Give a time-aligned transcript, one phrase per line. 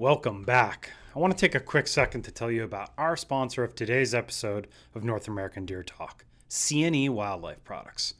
[0.00, 0.92] Welcome back.
[1.14, 4.14] I want to take a quick second to tell you about our sponsor of today's
[4.14, 8.14] episode of North American Deer Talk, C&E Wildlife Products.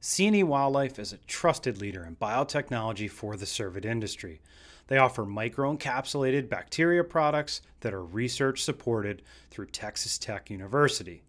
[0.00, 4.40] C&E Wildlife is a trusted leader in biotechnology for the cervid industry.
[4.88, 11.22] They offer microencapsulated bacteria products that are research supported through Texas Tech University.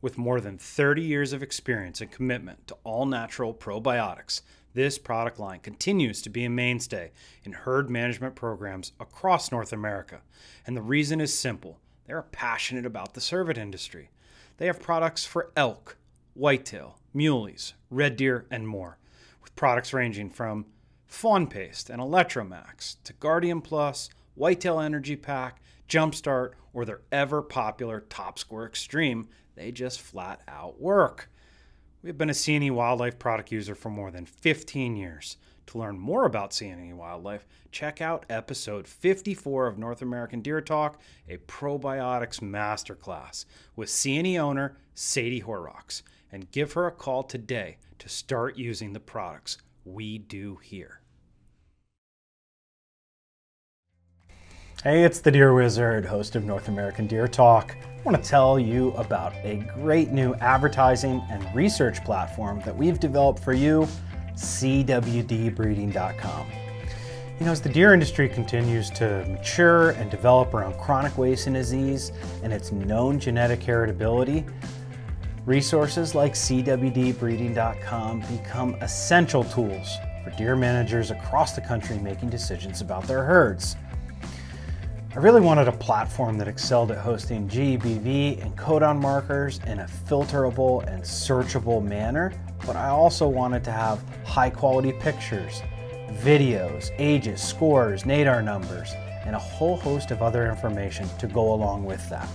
[0.00, 4.40] With more than 30 years of experience and commitment to all natural probiotics,
[4.78, 7.10] this product line continues to be a mainstay
[7.42, 10.20] in herd management programs across North America.
[10.64, 14.10] And the reason is simple they are passionate about the cervid industry.
[14.56, 15.96] They have products for elk,
[16.34, 18.98] whitetail, muleys, red deer, and more,
[19.42, 20.66] with products ranging from
[21.08, 28.02] Fawn Paste and Electromax to Guardian Plus, Whitetail Energy Pack, Jumpstart, or their ever popular
[28.08, 29.26] Top Score Extreme.
[29.56, 31.28] They just flat out work.
[32.00, 35.36] We've been a C&E Wildlife product user for more than 15 years.
[35.66, 41.00] To learn more about C&E Wildlife, check out episode 54 of North American Deer Talk,
[41.28, 48.08] a probiotics masterclass with C&E owner Sadie Horrocks, and give her a call today to
[48.08, 50.97] start using the products we do here.
[54.84, 57.76] Hey, it's the Deer Wizard, host of North American Deer Talk.
[57.82, 63.00] I want to tell you about a great new advertising and research platform that we've
[63.00, 63.88] developed for you,
[64.34, 66.46] CWDbreeding.com.
[67.40, 72.12] You know, as the deer industry continues to mature and develop around chronic wasting disease
[72.44, 74.48] and its known genetic heritability,
[75.44, 83.08] resources like CWDbreeding.com become essential tools for deer managers across the country making decisions about
[83.08, 83.74] their herds.
[85.16, 89.86] I really wanted a platform that excelled at hosting GBV and codon markers in a
[90.06, 92.30] filterable and searchable manner,
[92.66, 95.62] but I also wanted to have high quality pictures,
[96.20, 98.92] videos, ages, scores, NADR numbers,
[99.24, 102.28] and a whole host of other information to go along with that.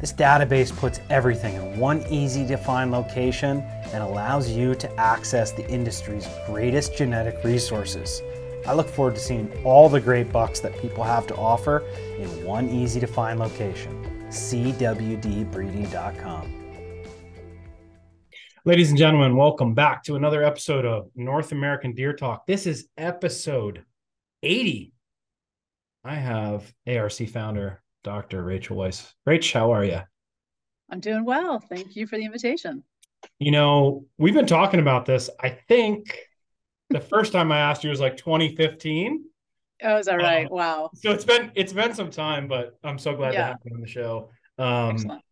[0.00, 3.62] This database puts everything in one easy to find location
[3.92, 8.22] and allows you to access the industry's greatest genetic resources.
[8.66, 11.78] I look forward to seeing all the great bucks that people have to offer
[12.18, 13.96] in one easy to find location
[14.28, 16.56] cwdbreeding.com.
[18.64, 22.46] Ladies and gentlemen, welcome back to another episode of North American Deer Talk.
[22.46, 23.84] This is episode
[24.42, 24.92] 80.
[26.04, 28.44] I have ARC founder Dr.
[28.44, 29.14] Rachael Weiss.
[29.26, 30.00] Rach, how are you?
[30.90, 31.58] I'm doing well.
[31.58, 32.84] Thank you for the invitation.
[33.38, 36.18] You know, we've been talking about this, I think,
[36.90, 39.24] the first time I asked you was like 2015.
[39.82, 40.46] Oh, is that right?
[40.46, 40.90] Um, wow.
[40.94, 43.40] So it's been it's been some time, but I'm so glad yeah.
[43.40, 44.30] to have you on the show.
[44.58, 45.22] Um, Excellent.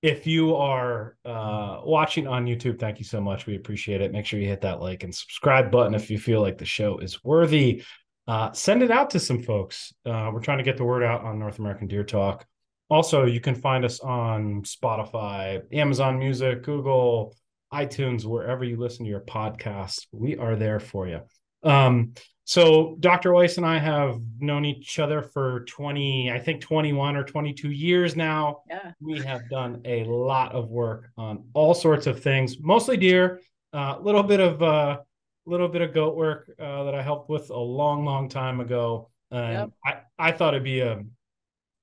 [0.00, 3.46] If you are uh, watching on YouTube, thank you so much.
[3.46, 4.12] We appreciate it.
[4.12, 6.98] Make sure you hit that like and subscribe button if you feel like the show
[6.98, 7.82] is worthy.
[8.28, 9.92] Uh, send it out to some folks.
[10.06, 12.46] Uh, we're trying to get the word out on North American Deer Talk.
[12.90, 17.34] Also, you can find us on Spotify, Amazon Music, Google,
[17.72, 20.06] iTunes, wherever you listen to your podcast.
[20.12, 21.20] We are there for you.
[21.62, 22.14] Um,
[22.44, 23.34] so Dr.
[23.34, 28.16] Weiss and I have known each other for 20, I think 21 or 22 years
[28.16, 28.62] now.
[28.68, 28.92] Yeah.
[29.00, 33.40] We have done a lot of work on all sorts of things, mostly deer,
[33.74, 34.96] a uh, little bit of a uh,
[35.44, 39.10] little bit of goat work uh, that I helped with a long, long time ago.
[39.30, 40.04] And yep.
[40.18, 41.02] I, I thought it'd be a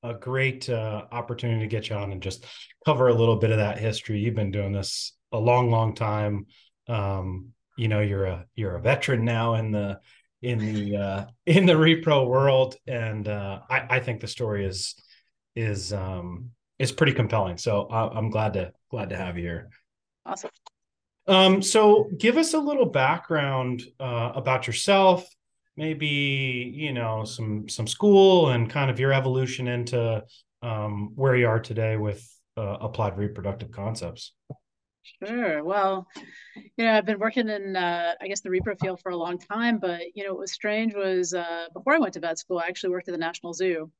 [0.06, 2.46] a great uh, opportunity to get you on and just
[2.86, 4.20] cover a little bit of that history.
[4.20, 6.46] You've been doing this a long, long time.
[6.88, 10.00] Um, you know, you're a you're a veteran now in the
[10.42, 14.96] in the uh, in the repro world, and uh, I, I think the story is
[15.56, 17.58] is um, is pretty compelling.
[17.58, 19.70] So I, am glad to glad to have you here.
[20.26, 20.52] Awesome.
[21.28, 25.28] Um, so give us a little background uh, about yourself,
[25.76, 30.24] maybe you know some some school and kind of your evolution into
[30.62, 32.28] um, where you are today with
[32.58, 34.34] uh, applied reproductive concepts.
[35.24, 35.64] Sure.
[35.64, 36.08] Well,
[36.56, 39.38] you know, I've been working in, uh, I guess, the repro field for a long
[39.38, 39.78] time.
[39.80, 42.68] But you know, what was strange was uh, before I went to vet school, I
[42.68, 43.92] actually worked at the National Zoo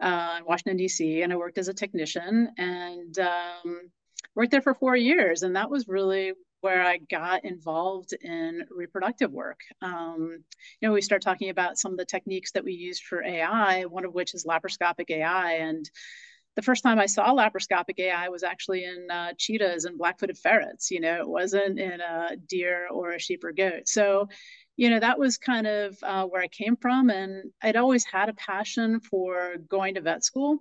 [0.00, 1.22] uh, in Washington D.C.
[1.22, 3.90] and I worked as a technician and um,
[4.34, 5.42] worked there for four years.
[5.42, 9.60] And that was really where I got involved in reproductive work.
[9.80, 10.44] Um,
[10.80, 13.84] you know, we start talking about some of the techniques that we used for AI,
[13.84, 15.88] one of which is laparoscopic AI, and
[16.58, 20.90] the first time I saw laparoscopic AI was actually in uh, cheetahs and black-footed ferrets.
[20.90, 23.86] You know, it wasn't in a deer or a sheep or goat.
[23.86, 24.28] So,
[24.76, 28.28] you know, that was kind of uh, where I came from, and I'd always had
[28.28, 30.58] a passion for going to vet school.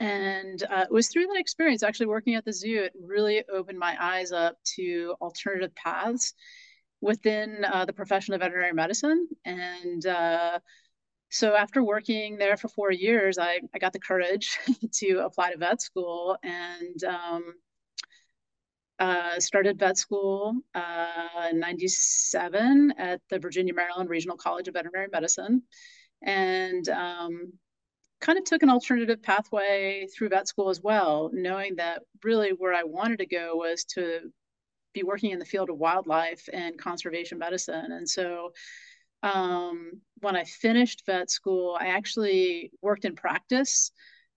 [0.00, 3.78] And uh, it was through that experience, actually working at the zoo, it really opened
[3.78, 6.34] my eyes up to alternative paths
[7.00, 9.28] within uh, the profession of veterinary medicine.
[9.46, 10.58] And uh,
[11.30, 14.58] so after working there for four years, I, I got the courage
[14.94, 17.54] to apply to vet school and um,
[18.98, 25.08] uh, started vet school uh, in 97 at the Virginia Maryland Regional College of Veterinary
[25.10, 25.62] Medicine.
[26.22, 27.52] And um,
[28.20, 32.74] kind of took an alternative pathway through vet school as well, knowing that really where
[32.74, 34.32] I wanted to go was to
[34.92, 37.92] be working in the field of wildlife and conservation medicine.
[37.92, 38.52] And so
[39.22, 43.90] um, when I finished vet school, I actually worked in practice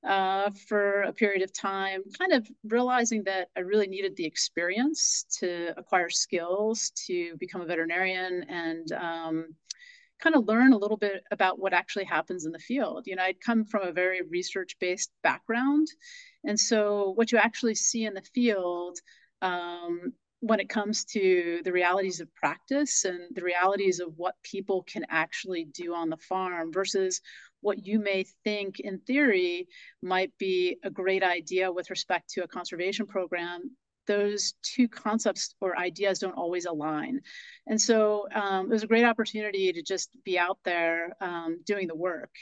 [0.07, 5.25] uh, for a period of time, kind of realizing that I really needed the experience
[5.39, 9.45] to acquire skills to become a veterinarian and um,
[10.19, 13.03] kind of learn a little bit about what actually happens in the field.
[13.05, 15.87] You know, I'd come from a very research based background.
[16.45, 18.99] And so what you actually see in the field
[19.41, 20.13] um,
[20.43, 25.05] when it comes to the realities of practice and the realities of what people can
[25.09, 27.21] actually do on the farm versus
[27.61, 29.69] what you may think in theory
[30.01, 33.71] might be a great idea with respect to a conservation program
[34.05, 37.21] those two concepts or ideas don't always align.
[37.67, 41.87] And so um, it was a great opportunity to just be out there um, doing
[41.87, 42.35] the work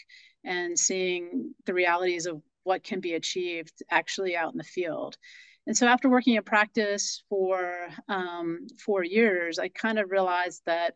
[0.43, 5.17] and seeing the realities of what can be achieved actually out in the field.
[5.67, 10.95] And so after working in practice for um, four years, I kind of realized that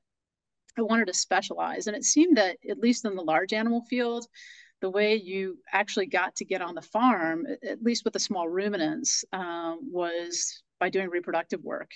[0.77, 1.87] I wanted to specialize.
[1.87, 4.25] And it seemed that, at least in the large animal field,
[4.81, 8.49] the way you actually got to get on the farm, at least with the small
[8.49, 11.91] ruminants, um, was by doing reproductive work.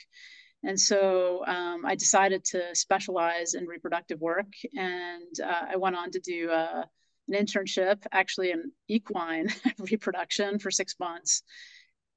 [0.64, 4.52] And so um, I decided to specialize in reproductive work.
[4.76, 6.84] And uh, I went on to do uh,
[7.28, 9.50] an internship, actually in equine
[9.80, 11.44] reproduction for six months.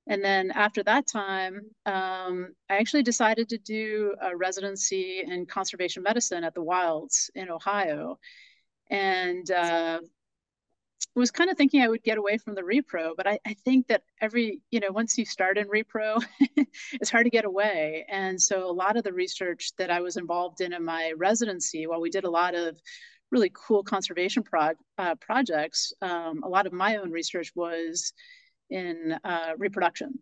[0.09, 6.03] And then after that time, um, I actually decided to do a residency in conservation
[6.03, 8.19] medicine at the Wilds in Ohio.
[8.91, 10.01] And uh,
[11.15, 13.89] was kind of thinking I would get away from the repro, but I, I think
[13.89, 16.25] that every, you know, once you start in repro,
[16.93, 18.07] it's hard to get away.
[18.09, 21.87] And so a lot of the research that I was involved in in my residency,
[21.87, 22.81] while we did a lot of
[23.31, 24.43] really cool conservation
[24.99, 28.13] uh, projects, um, a lot of my own research was
[28.73, 30.19] in uh, reproduction.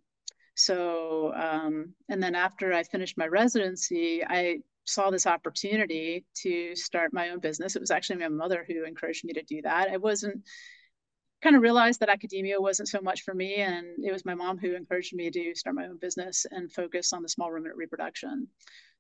[0.55, 7.13] So, um, and then after I finished my residency, I saw this opportunity to start
[7.13, 7.77] my own business.
[7.77, 9.89] It was actually my mother who encouraged me to do that.
[9.89, 10.43] I wasn't
[11.43, 14.59] kind of realized that academia wasn't so much for me, and it was my mom
[14.59, 18.49] who encouraged me to start my own business and focus on the small ruminant reproduction.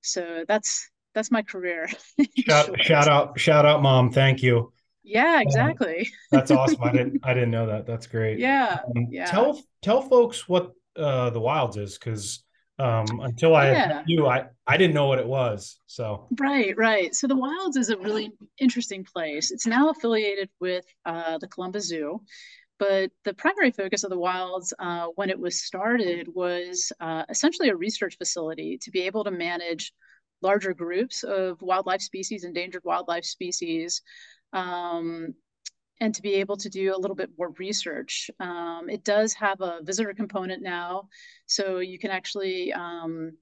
[0.01, 1.89] So that's that's my career.
[2.47, 4.13] shout, shout out, shout out, mom!
[4.13, 4.73] Thank you.
[5.03, 6.11] Yeah, exactly.
[6.31, 6.83] that's awesome.
[6.83, 7.87] I didn't I didn't know that.
[7.87, 8.39] That's great.
[8.39, 8.79] Yeah.
[8.85, 9.27] Um, yeah.
[9.27, 12.45] Tell tell folks what uh, the Wilds is because
[12.79, 14.03] um, until I yeah.
[14.07, 15.79] knew I I didn't know what it was.
[15.87, 17.15] So right, right.
[17.15, 19.51] So the Wilds is a really interesting place.
[19.51, 22.21] It's now affiliated with uh, the Columbus Zoo,
[22.79, 27.69] but the primary focus of the Wilds uh, when it was started was uh, essentially
[27.69, 29.93] a research facility to be able to manage
[30.43, 34.01] larger groups of wildlife species, endangered wildlife species.
[34.53, 35.35] Um,
[36.01, 38.31] and to be able to do a little bit more research.
[38.41, 41.09] Um, it does have a visitor component now,
[41.47, 43.33] so you can actually, um,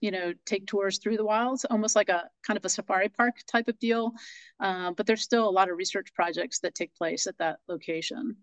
[0.00, 3.34] you know, take tours through the wilds, almost like a kind of a safari park
[3.46, 4.12] type of deal.
[4.60, 8.36] Uh, but there's still a lot of research projects that take place at that location.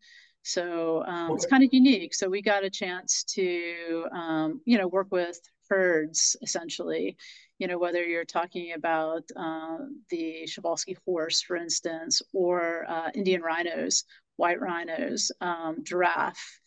[0.43, 1.33] So um, okay.
[1.35, 2.13] it's kind of unique.
[2.13, 7.17] So we got a chance to, um, you know, work with herds essentially
[7.61, 9.77] you know, whether you're talking about uh,
[10.09, 14.03] the Przewalski horse, for instance, or uh, Indian rhinos,
[14.37, 16.59] white rhinos, um, giraffe.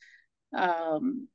[0.57, 1.27] Um,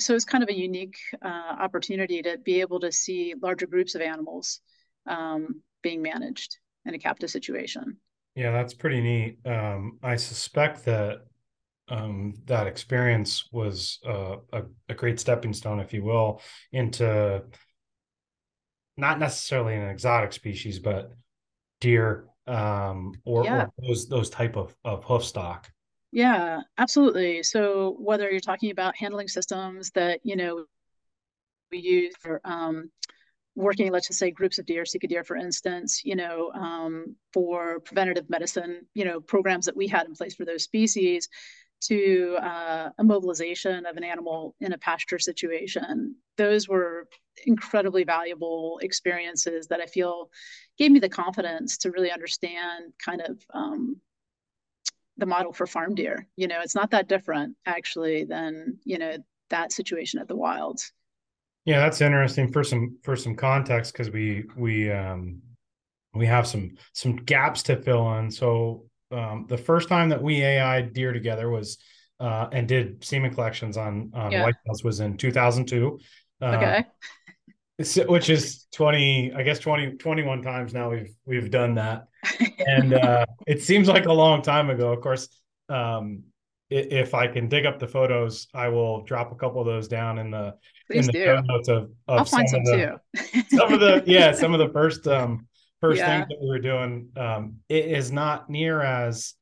[0.00, 3.94] so it's kind of a unique uh, opportunity to be able to see larger groups
[3.94, 4.60] of animals
[5.06, 7.98] um, being managed in a captive situation.
[8.34, 9.38] Yeah, that's pretty neat.
[9.46, 11.18] Um, I suspect that
[11.86, 16.40] um, that experience was uh, a, a, great stepping stone, if you will,
[16.72, 17.44] into
[18.96, 21.12] not necessarily an exotic species, but
[21.80, 23.64] deer um, or, yeah.
[23.64, 25.70] or those those type of of hoof stock.
[26.12, 27.42] Yeah, absolutely.
[27.42, 30.64] So whether you're talking about handling systems that you know
[31.72, 32.90] we use for um,
[33.56, 37.80] working, let's just say groups of deer, Sika deer, for instance, you know, um, for
[37.80, 41.28] preventative medicine, you know, programs that we had in place for those species,
[41.88, 46.14] to uh, immobilization of an animal in a pasture situation.
[46.36, 47.08] Those were
[47.46, 50.30] incredibly valuable experiences that I feel
[50.78, 54.00] gave me the confidence to really understand kind of um,
[55.16, 56.26] the model for farm deer.
[56.36, 59.16] You know, it's not that different actually than, you know,
[59.50, 60.92] that situation at the wilds.
[61.64, 65.40] Yeah, that's interesting for some for some context because we we um
[66.14, 68.30] we have some some gaps to fill in.
[68.30, 68.84] So
[69.14, 71.78] um, the first time that we AI deer together was
[72.20, 74.44] uh, and did semen collections on on yeah.
[74.44, 75.98] whitetails was in 2002.
[76.40, 76.84] Uh, okay.
[78.06, 82.06] Which is 20, I guess 20, 21 times now we've we've done that.
[82.60, 84.92] and uh, it seems like a long time ago.
[84.92, 85.28] Of course,
[85.68, 86.22] um,
[86.70, 90.18] if I can dig up the photos, I will drop a couple of those down
[90.18, 90.54] in the
[90.90, 91.42] Please in the do.
[91.46, 93.42] notes of, of I'll find some, some the, too.
[93.56, 95.46] some of the yeah, some of the first um
[95.84, 96.16] first yeah.
[96.16, 97.10] things that we were doing.
[97.14, 99.34] Um, it is not near as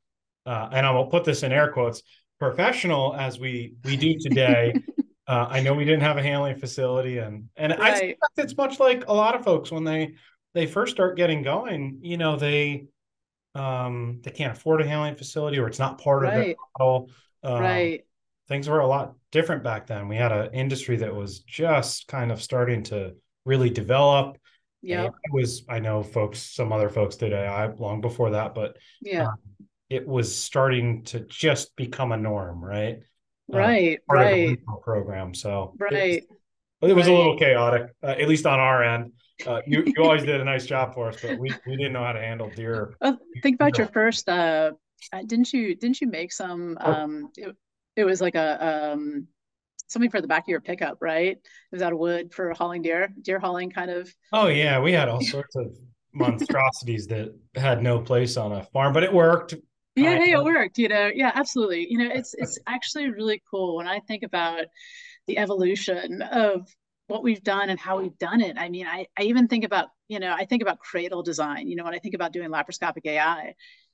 [0.45, 2.03] uh, and I will put this in air quotes
[2.37, 4.73] professional as we we do today.
[5.27, 7.81] uh, I know we didn't have a handling facility, and and right.
[7.81, 10.15] I suspect it's much like a lot of folks when they
[10.53, 11.99] they first start getting going.
[12.01, 12.87] You know, they
[13.55, 16.33] um, they can't afford a handling facility or it's not part right.
[16.33, 17.09] of their model.
[17.43, 18.05] Um, right.
[18.49, 20.09] Things were a lot different back then.
[20.09, 23.13] We had an industry that was just kind of starting to
[23.45, 24.37] really develop.
[24.83, 25.05] Yeah.
[25.05, 29.27] It was, I know folks, some other folks did AI long before that, but yeah,
[29.27, 29.35] um,
[29.89, 32.99] it was starting to just become a norm, right?
[33.47, 33.99] Right.
[34.09, 34.59] Uh, right.
[34.83, 35.33] program.
[35.33, 35.93] So right.
[35.93, 36.27] It,
[36.81, 37.13] it was right.
[37.13, 39.13] a little chaotic, uh, at least on our end
[39.45, 42.03] uh, you you always did a nice job for us, but we, we didn't know
[42.03, 42.93] how to handle deer.
[43.01, 44.29] Well, think about your first.
[44.29, 44.71] Uh,
[45.11, 46.77] uh, didn't you didn't you make some?
[46.79, 46.93] Oh.
[46.93, 47.55] Um, it,
[47.95, 49.27] it was like a um,
[49.93, 51.37] something for the back of your pickup, right?
[51.37, 54.13] It was out of wood for hauling deer, deer hauling, kind of.
[54.33, 55.67] Oh yeah, we had all sorts of
[56.13, 59.55] monstrosities that had no place on a farm, but it worked.
[59.95, 60.77] Yeah, hey, it worked.
[60.77, 61.87] You know, yeah, absolutely.
[61.89, 64.65] You know, it's it's actually really cool when I think about
[65.27, 66.67] the evolution of
[67.07, 68.57] what we've done and how we've done it.
[68.57, 71.75] I mean, I, I even think about, you know, I think about cradle design, you
[71.75, 73.53] know, when I think about doing laparoscopic AI,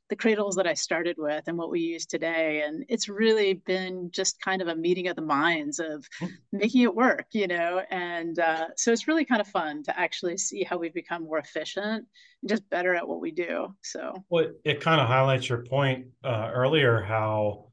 [0.10, 2.63] the cradles that I started with and what we use today.
[2.66, 6.28] And it's really been just kind of a meeting of the minds of hmm.
[6.51, 7.82] making it work, you know.
[7.89, 11.38] And uh, so it's really kind of fun to actually see how we've become more
[11.38, 12.06] efficient
[12.42, 13.75] and just better at what we do.
[13.82, 17.72] So, well, it kind of highlights your point uh, earlier how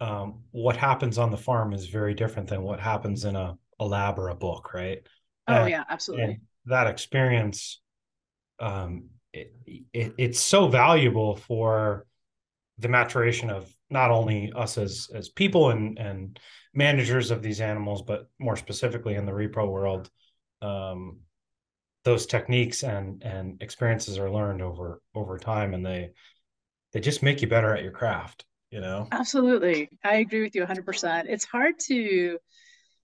[0.00, 3.86] um, what happens on the farm is very different than what happens in a a
[3.86, 5.00] lab or a book, right?
[5.48, 6.40] Oh and, yeah, absolutely.
[6.66, 7.80] that experience,
[8.60, 9.52] um, it,
[9.92, 12.06] it, it's so valuable for
[12.78, 16.38] the maturation of not only us as as people and and
[16.74, 20.10] managers of these animals, but more specifically in the repro world,
[20.62, 21.20] um,
[22.04, 26.10] those techniques and and experiences are learned over over time, and they
[26.92, 28.44] they just make you better at your craft.
[28.70, 29.90] You know, absolutely.
[30.04, 31.26] I agree with you 100%.
[31.28, 32.38] It's hard to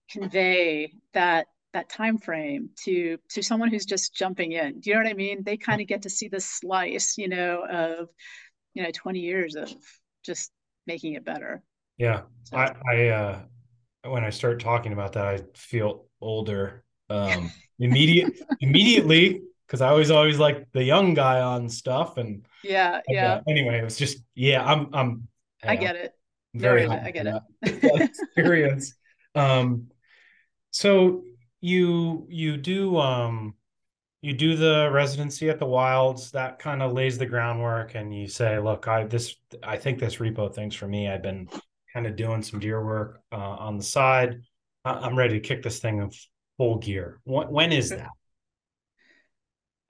[0.09, 4.81] convey that that time frame to to someone who's just jumping in.
[4.81, 5.43] Do you know what i mean?
[5.43, 8.09] They kind of get to see the slice you know of
[8.73, 9.71] you know 20 years of
[10.25, 10.51] just
[10.87, 11.63] making it better.
[11.99, 12.23] Yeah.
[12.45, 12.57] So.
[12.57, 13.41] i i uh
[14.05, 20.13] when i start talking about that i feel older um immediate immediately because i was
[20.13, 23.35] always like the young guy on stuff and yeah yeah.
[23.35, 25.27] uh, anyway it was just yeah i'm i'm
[25.65, 26.13] i get it.
[26.55, 27.43] Very no, i get it.
[28.01, 28.95] experience
[29.35, 29.89] um
[30.71, 31.25] so
[31.67, 33.55] you you do um
[34.23, 36.31] you do the residency at the wilds.
[36.31, 40.17] That kind of lays the groundwork and you say look i this i think this
[40.17, 41.09] repo thing's for me.
[41.09, 41.49] I've been
[41.93, 44.41] kind of doing some deer work uh, on the side.
[44.85, 46.11] I'm ready to kick this thing in
[46.57, 47.21] full gear.
[47.25, 48.11] When, when is that?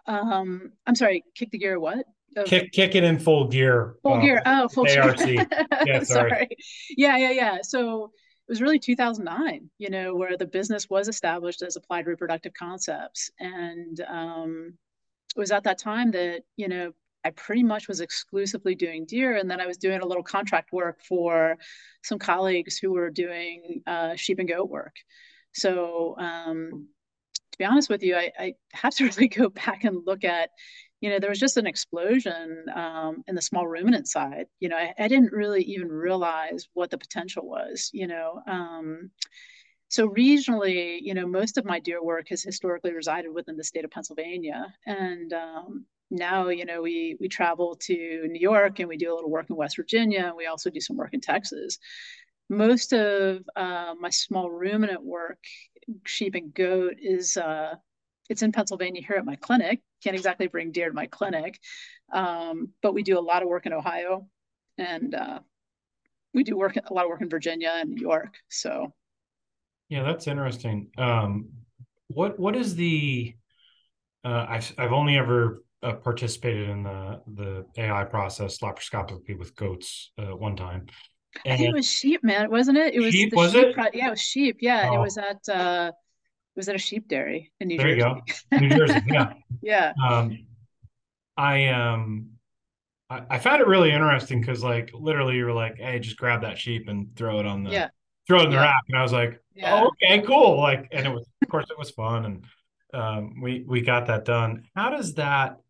[0.07, 2.07] Um i'm sorry kick the gear what?
[2.47, 4.43] Kick kick it in full gear full uh, gear.
[4.47, 5.19] Oh full ARC.
[5.27, 6.05] yeah sorry.
[6.05, 6.49] sorry.
[6.97, 7.59] Yeah yeah yeah.
[7.63, 8.13] So
[8.49, 13.29] it was really 2009, you know, where the business was established as Applied Reproductive Concepts.
[13.41, 14.75] And um,
[15.35, 16.93] it was at that time that, you know,
[17.25, 19.37] I pretty much was exclusively doing deer.
[19.37, 21.59] And then I was doing a little contract work for
[22.05, 24.95] some colleagues who were doing uh, sheep and goat work.
[25.53, 26.87] So, um,
[27.51, 30.51] to be honest with you, I, I have to really go back and look at
[31.01, 34.47] you know, there was just an explosion um, in the small ruminant side.
[34.61, 38.41] You know, I, I, didn't really even realize what the potential was, you know.
[38.47, 39.11] Um,
[39.89, 43.85] so regionally, you know, most of my deer work has historically resided within the state
[43.85, 44.67] of Pennsylvania.
[44.87, 49.15] And um, now, you know, we we travel to New York and we do a
[49.15, 50.25] little work in West Virginia.
[50.27, 51.79] And we also do some work in Texas.
[52.49, 55.39] Most of uh, my small ruminant work,
[56.05, 57.75] sheep and goat, is uh,
[58.29, 59.81] it's in Pennsylvania here at my clinic.
[60.03, 61.59] Can't exactly bring deer to my clinic,
[62.13, 64.27] um, but we do a lot of work in Ohio,
[64.79, 65.41] and uh,
[66.35, 68.37] we do work a lot of work in Virginia and New York.
[68.49, 68.93] So,
[69.89, 70.89] yeah, that's interesting.
[70.99, 71.51] Um,
[72.09, 73.35] what what is the?
[74.25, 80.13] Uh, I've I've only ever uh, participated in the the AI process laparoscopically with goats
[80.19, 80.87] uh, one time.
[81.45, 82.95] And I think it was sheep, man, wasn't it?
[82.95, 83.75] It was sheep, was sheep it?
[83.75, 84.57] Pro- yeah, it was sheep.
[84.61, 84.97] Yeah, oh.
[84.97, 85.93] it was at uh,
[86.57, 88.23] was at a sheep dairy in New there Jersey.
[88.51, 88.77] There you go.
[88.77, 89.33] New Jersey, yeah.
[89.63, 89.93] yeah.
[90.09, 90.47] Um,
[91.37, 92.31] I um
[93.11, 96.43] I, I found it really interesting because like literally you were like, hey, just grab
[96.43, 97.89] that sheep and throw it on the yeah
[98.27, 98.83] throw it in the yeah rack.
[98.89, 100.59] And I was like, yeah oh, okay, cool.
[100.59, 102.45] Like, and it was of course it was fun and
[102.95, 104.65] um we we got that done.
[104.75, 105.61] How does that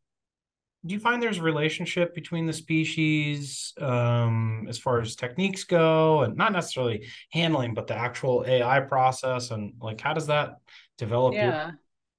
[0.87, 6.23] do you find there's a relationship between the species um, as far as techniques go?
[6.23, 10.57] And not necessarily handling but the actual ai process and like how does that
[10.99, 11.71] develop your yeah.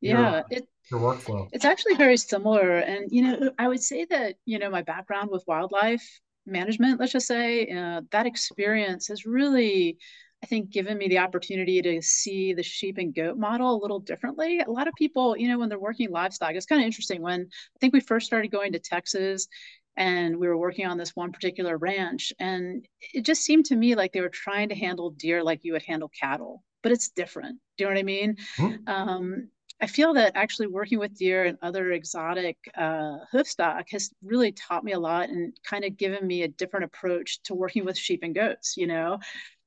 [0.01, 1.49] your yeah it your workflow?
[1.51, 2.77] It's actually very similar.
[2.77, 7.11] And, you know, I would say that, you know, my background with wildlife management, let's
[7.11, 9.97] just say, uh, that experience has really,
[10.43, 13.99] I think, given me the opportunity to see the sheep and goat model a little
[13.99, 14.59] differently.
[14.59, 17.21] A lot of people, you know, when they're working livestock, it's kind of interesting.
[17.21, 19.47] When I think we first started going to Texas
[19.95, 23.95] and we were working on this one particular ranch, and it just seemed to me
[23.95, 27.59] like they were trying to handle deer like you would handle cattle, but it's different.
[27.77, 28.37] Do you know what I mean?
[28.57, 28.73] Hmm.
[28.85, 29.47] Um,
[29.79, 34.83] I feel that actually working with deer and other exotic uh, hoofstock has really taught
[34.83, 38.21] me a lot and kind of given me a different approach to working with sheep
[38.23, 38.75] and goats.
[38.75, 39.19] You know,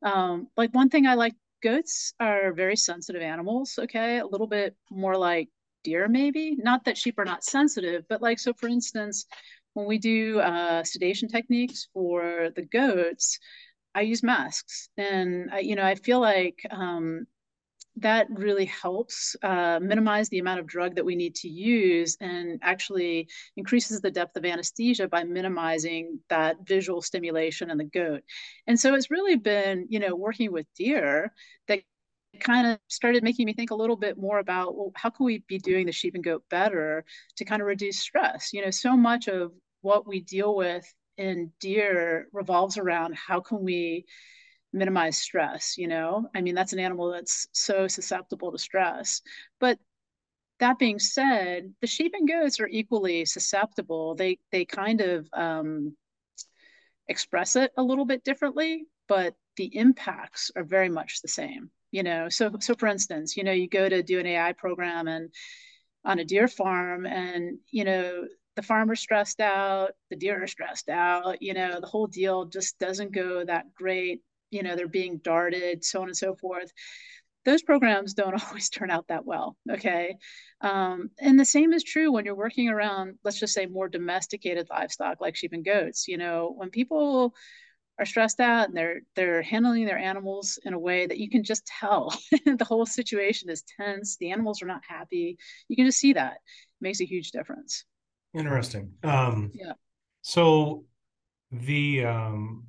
[0.02, 3.78] um, like one thing I like, goats are very sensitive animals.
[3.78, 5.48] Okay, a little bit more like
[5.84, 6.56] deer, maybe.
[6.56, 8.52] Not that sheep are not sensitive, but like so.
[8.54, 9.26] For instance,
[9.74, 13.38] when we do uh, sedation techniques for the goats,
[13.94, 17.26] I use masks, and I, you know, I feel like um,
[18.00, 22.58] that really helps uh, minimize the amount of drug that we need to use and
[22.62, 28.22] actually increases the depth of anesthesia by minimizing that visual stimulation in the goat.
[28.66, 31.32] And so it's really been, you know, working with deer
[31.68, 31.80] that
[32.40, 35.44] kind of started making me think a little bit more about well, how can we
[35.48, 37.04] be doing the sheep and goat better
[37.36, 38.52] to kind of reduce stress?
[38.52, 40.84] You know, so much of what we deal with
[41.16, 44.06] in deer revolves around how can we
[44.72, 46.28] minimize stress you know?
[46.34, 49.22] I mean that's an animal that's so susceptible to stress.
[49.58, 49.78] But
[50.58, 54.14] that being said the sheep and goats are equally susceptible.
[54.14, 55.96] They they kind of um,
[57.08, 62.04] express it a little bit differently but the impacts are very much the same you
[62.04, 62.28] know?
[62.28, 65.30] So so for instance you know you go to do an ai program and
[66.04, 70.88] on a deer farm and you know the farmer's stressed out the deer are stressed
[70.88, 75.18] out you know the whole deal just doesn't go that great you know they're being
[75.18, 76.72] darted so on and so forth.
[77.44, 80.16] Those programs don't always turn out that well okay?
[80.60, 84.68] Um, and the same is true when you're working around let's just say more domesticated
[84.70, 86.52] livestock like sheep and goats you know?
[86.56, 87.34] When people
[87.98, 91.44] are stressed out and they're they're handling their animals in a way that you can
[91.44, 92.14] just tell
[92.46, 95.36] the whole situation is tense the animals are not happy
[95.68, 96.32] you can just see that.
[96.34, 97.84] It makes a huge difference.
[98.34, 98.92] Interesting.
[99.02, 99.74] Um yeah.
[100.22, 100.84] so
[101.52, 102.66] the um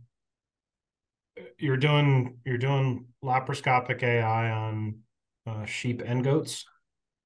[1.58, 5.00] you're doing you're doing laparoscopic AI on
[5.48, 6.66] uh, sheep and goats.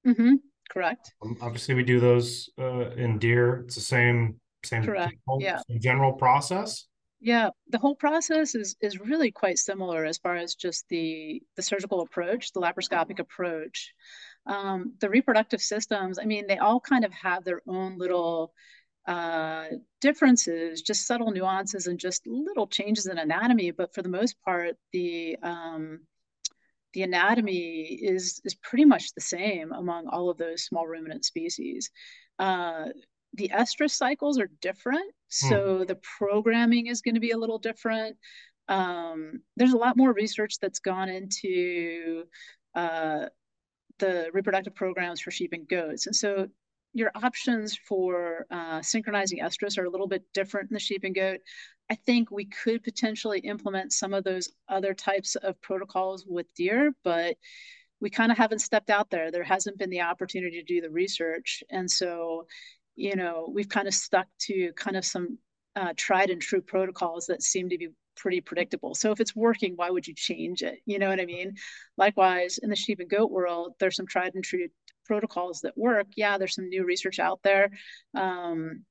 [0.06, 0.36] Mm-hmm.
[0.69, 1.13] Correct.
[1.23, 3.63] Um, obviously, we do those uh, in deer.
[3.65, 5.15] It's the same same, Correct.
[5.28, 5.60] Whole, yeah.
[5.69, 6.88] Same general process.
[7.21, 11.62] Yeah, the whole process is is really quite similar as far as just the the
[11.62, 13.93] surgical approach, the laparoscopic approach.
[14.47, 18.54] Um, the reproductive systems, I mean, they all kind of have their own little
[19.08, 19.65] uh,
[20.02, 23.72] differences, just subtle nuances and just little changes in anatomy.
[23.72, 26.00] But for the most part, the um,
[26.94, 31.91] the anatomy is is pretty much the same among all of those small ruminant species.
[32.39, 32.86] Uh,
[33.34, 35.50] the estrus cycles are different, hmm.
[35.50, 38.18] so the programming is going to be a little different.
[38.68, 42.24] Um, there's a lot more research that's gone into
[42.74, 43.26] uh,
[44.00, 46.48] the reproductive programs for sheep and goats, and so
[46.95, 51.13] your options for uh, synchronizing estrus are a little bit different in the sheep and
[51.13, 51.41] goat.
[51.91, 56.93] I think we could potentially implement some of those other types of protocols with deer,
[57.03, 57.36] but
[57.99, 59.29] we kind of haven't stepped out there.
[59.29, 61.63] There hasn't been the opportunity to do the research.
[61.69, 62.47] And so,
[62.95, 65.38] you know, we've kind of stuck to kind of some
[65.75, 68.95] uh, tried and true protocols that seem to be pretty predictable.
[68.95, 70.79] So if it's working, why would you change it?
[70.86, 71.55] You know what I mean?
[71.97, 74.69] Likewise, in the sheep and goat world, there's some tried and true
[75.06, 76.08] protocols that work.
[76.15, 77.72] Yeah, there's some new research out there.
[78.13, 78.84] Um,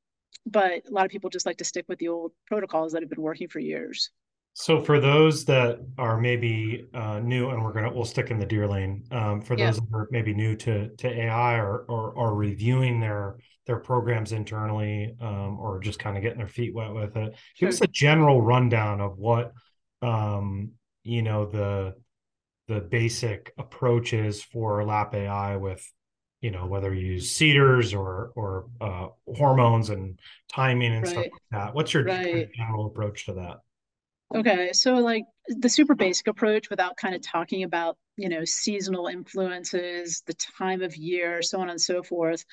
[0.47, 3.11] but a lot of people just like to stick with the old protocols that have
[3.11, 4.11] been working for years.
[4.57, 8.47] So for those that are maybe uh, new, and we're gonna we'll stick in the
[8.47, 9.05] deer lane.
[9.11, 9.81] Um, for those yeah.
[9.91, 15.17] that are maybe new to to AI or or, or reviewing their their programs internally,
[15.21, 17.69] um, or just kind of getting their feet wet with it, sure.
[17.69, 19.53] give us a general rundown of what
[20.03, 20.71] um,
[21.03, 21.95] you know the
[22.69, 25.85] the basic approaches for Lap AI with
[26.45, 30.19] you know whether you use CIDRs or or uh, hormones and
[30.53, 31.11] timing and right.
[31.11, 32.53] stuff like that what's your right.
[32.53, 33.61] general approach to that
[34.37, 39.07] okay so like the super basic approach without kind of talking about you know seasonal
[39.07, 42.45] influences the time of year so on and so forth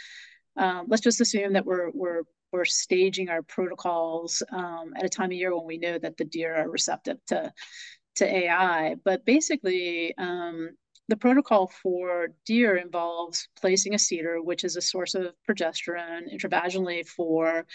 [0.55, 2.23] um, let's just assume that we're we're
[2.53, 6.25] we're staging our protocols um, at a time of year when we know that the
[6.25, 7.51] deer are receptive to
[8.15, 8.95] to AI.
[9.03, 10.71] But basically, um,
[11.11, 17.05] the protocol for deer involves placing a CIDR, which is a source of progesterone, intravaginally
[17.05, 17.65] for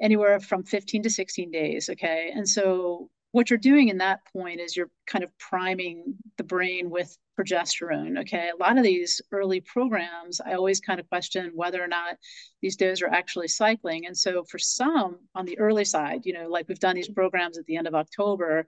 [0.00, 1.88] anywhere from 15 to 16 days.
[1.88, 2.32] Okay.
[2.34, 6.90] And so what you're doing in that point is you're kind of priming the brain
[6.90, 8.18] with progesterone.
[8.22, 8.50] Okay.
[8.52, 12.16] A lot of these early programs, I always kind of question whether or not
[12.60, 14.06] these does are actually cycling.
[14.06, 17.56] And so for some on the early side, you know, like we've done these programs
[17.56, 18.66] at the end of October,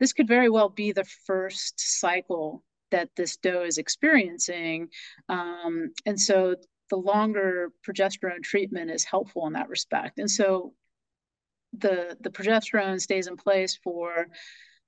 [0.00, 4.88] this could very well be the first cycle that this doe is experiencing.
[5.28, 6.56] Um, and so
[6.90, 10.18] the longer progesterone treatment is helpful in that respect.
[10.18, 10.72] And so
[11.72, 14.28] the, the progesterone stays in place for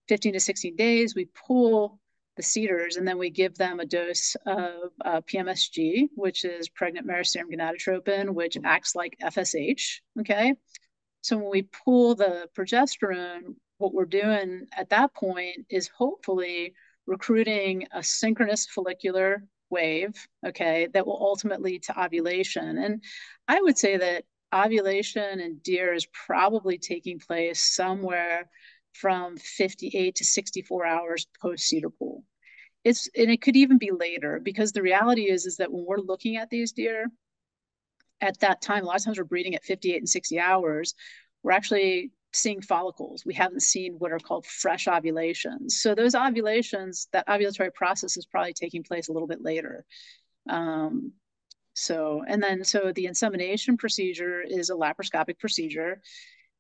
[0.09, 1.15] 15 to 16 days.
[1.15, 2.01] We pull
[2.37, 7.07] the CIDRs and then we give them a dose of uh, PMSG, which is pregnant
[7.27, 10.01] serum gonadotropin, which acts like FSH.
[10.21, 10.55] Okay.
[11.23, 16.75] So when we pull the progesterone, what we're doing at that point is hopefully
[17.11, 20.15] recruiting a synchronous follicular wave,
[20.47, 22.79] okay, that will ultimately lead to ovulation.
[22.79, 23.03] And
[23.49, 28.49] I would say that ovulation in deer is probably taking place somewhere
[28.93, 32.25] from 58 to 64 hours post CIDR pool.
[32.85, 35.99] It's and it could even be later because the reality is is that when we're
[35.99, 37.07] looking at these deer
[38.21, 40.95] at that time, a lot of times we're breeding at 58 and 60 hours.
[41.43, 43.25] We're actually seeing follicles.
[43.27, 45.81] We haven't seen what are called fresh ovulations.
[45.81, 49.85] So those ovulations, that ovulatory process is probably taking place a little bit later.
[50.49, 51.13] Um,
[51.75, 56.01] so, and then, so the insemination procedure is a laparoscopic procedure.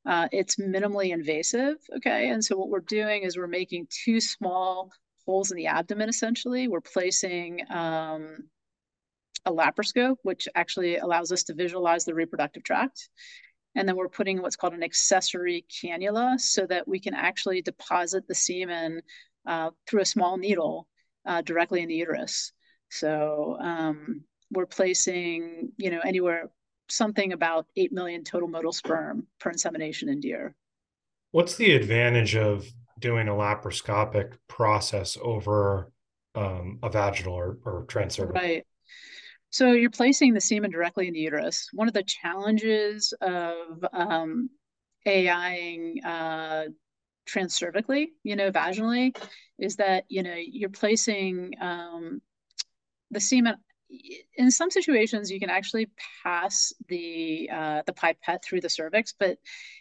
[0.06, 2.30] Uh, it's minimally invasive, okay?
[2.30, 4.90] And so what we're doing is we're making two small
[5.26, 6.68] holes in the abdomen, essentially.
[6.68, 8.48] We're placing um,
[9.44, 13.08] a laparoscope, which actually allows us to visualize the reproductive tract.
[13.76, 18.26] And then we're putting what's called an accessory cannula so that we can actually deposit
[18.26, 19.00] the semen
[19.46, 20.88] uh, through a small needle
[21.26, 22.52] uh, directly in the uterus.
[22.90, 26.50] So um, we're placing, you know, anywhere
[26.88, 30.54] something about 8 million total motile sperm per insemination in deer.
[31.30, 32.66] What's the advantage of
[32.98, 35.92] doing a laparoscopic process over
[36.34, 38.34] um, a vaginal or, or transcervical?
[38.34, 38.66] Right.
[39.50, 41.68] So you're placing the semen directly in the uterus.
[41.72, 44.48] One of the challenges of um,
[45.06, 46.64] AIing uh,
[47.28, 49.16] transcervically, you know, vaginally,
[49.58, 52.22] is that you know you're placing um,
[53.10, 53.56] the semen.
[54.36, 55.88] In some situations, you can actually
[56.22, 59.36] pass the uh, the pipette through the cervix, but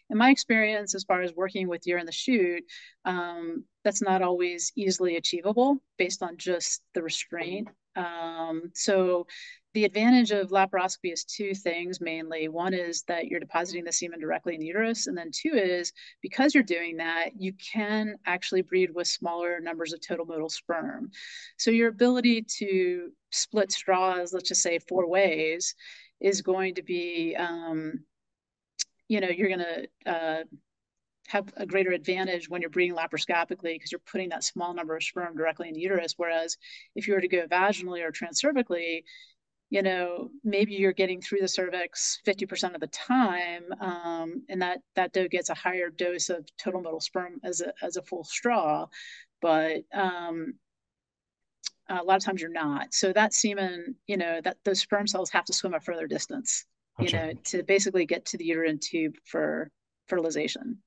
[0.09, 2.63] in my experience, as far as working with deer in the chute,
[3.05, 7.67] um, that's not always easily achievable based on just the restraint.
[7.95, 9.27] Um, so
[9.73, 12.47] the advantage of laparoscopy is two things mainly.
[12.47, 15.05] One is that you're depositing the semen directly in the uterus.
[15.05, 19.93] And then two is because you're doing that, you can actually breed with smaller numbers
[19.93, 21.11] of total motile sperm.
[21.57, 25.75] So your ability to split straws, let's just say four ways,
[26.19, 27.99] is going to be, um,
[29.07, 30.43] you know, you're going to uh,
[31.27, 35.03] have a greater advantage when you're breeding laparoscopically because you're putting that small number of
[35.03, 36.15] sperm directly in the uterus.
[36.17, 36.57] Whereas
[36.95, 39.03] if you were to go vaginally or transcervically,
[39.69, 44.79] you know, maybe you're getting through the cervix 50% of the time, um, and that
[44.95, 48.23] that doe gets a higher dose of total motile sperm as a as a full
[48.23, 48.87] straw,
[49.41, 50.55] but um,
[51.89, 52.93] a lot of times you're not.
[52.93, 56.65] So that semen, you know, that those sperm cells have to swim a further distance,
[56.97, 57.11] gotcha.
[57.11, 59.69] you know, to basically get to the uterine tube for
[60.07, 60.79] fertilization.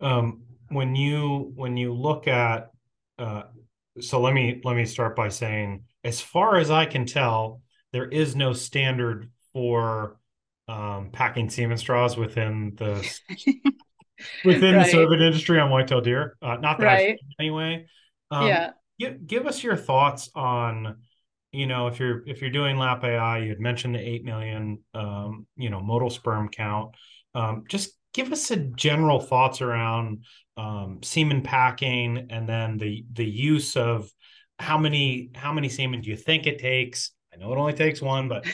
[0.00, 2.70] Um, when you when you look at,
[3.18, 3.44] uh,
[4.00, 8.06] so let me let me start by saying, as far as I can tell there
[8.06, 10.18] is no standard for
[10.68, 12.94] um, packing semen straws within the
[14.44, 14.86] within right.
[14.86, 16.36] the cervid industry on whitetail deer.
[16.40, 17.18] Uh, not that right.
[17.38, 17.86] anyway.
[18.30, 18.70] Um, yeah.
[18.98, 20.96] Give, give us your thoughts on,
[21.52, 24.78] you know, if you're if you're doing lap AI, you had mentioned the eight million,
[24.94, 26.94] um, you know, motile sperm count.
[27.34, 30.24] Um, just give us a general thoughts around
[30.56, 34.10] um, semen packing and then the the use of
[34.58, 38.02] how many how many semen do you think it takes I know it only takes
[38.02, 38.44] one, but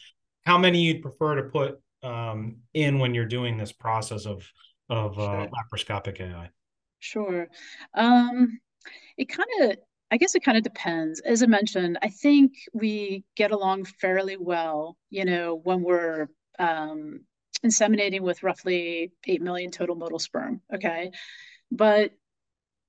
[0.45, 4.49] how many you'd prefer to put um, in when you're doing this process of
[4.89, 6.51] of uh, laparoscopic AI?
[7.01, 7.49] Sure.
[7.95, 8.61] Um,
[9.17, 9.79] it kind of,
[10.11, 11.21] I guess it kind of depends.
[11.21, 17.21] As I mentioned, I think we get along fairly well, you know, when we're um,
[17.65, 20.61] inseminating with roughly 8 million total motile sperm.
[20.73, 21.11] Okay.
[21.71, 22.13] But,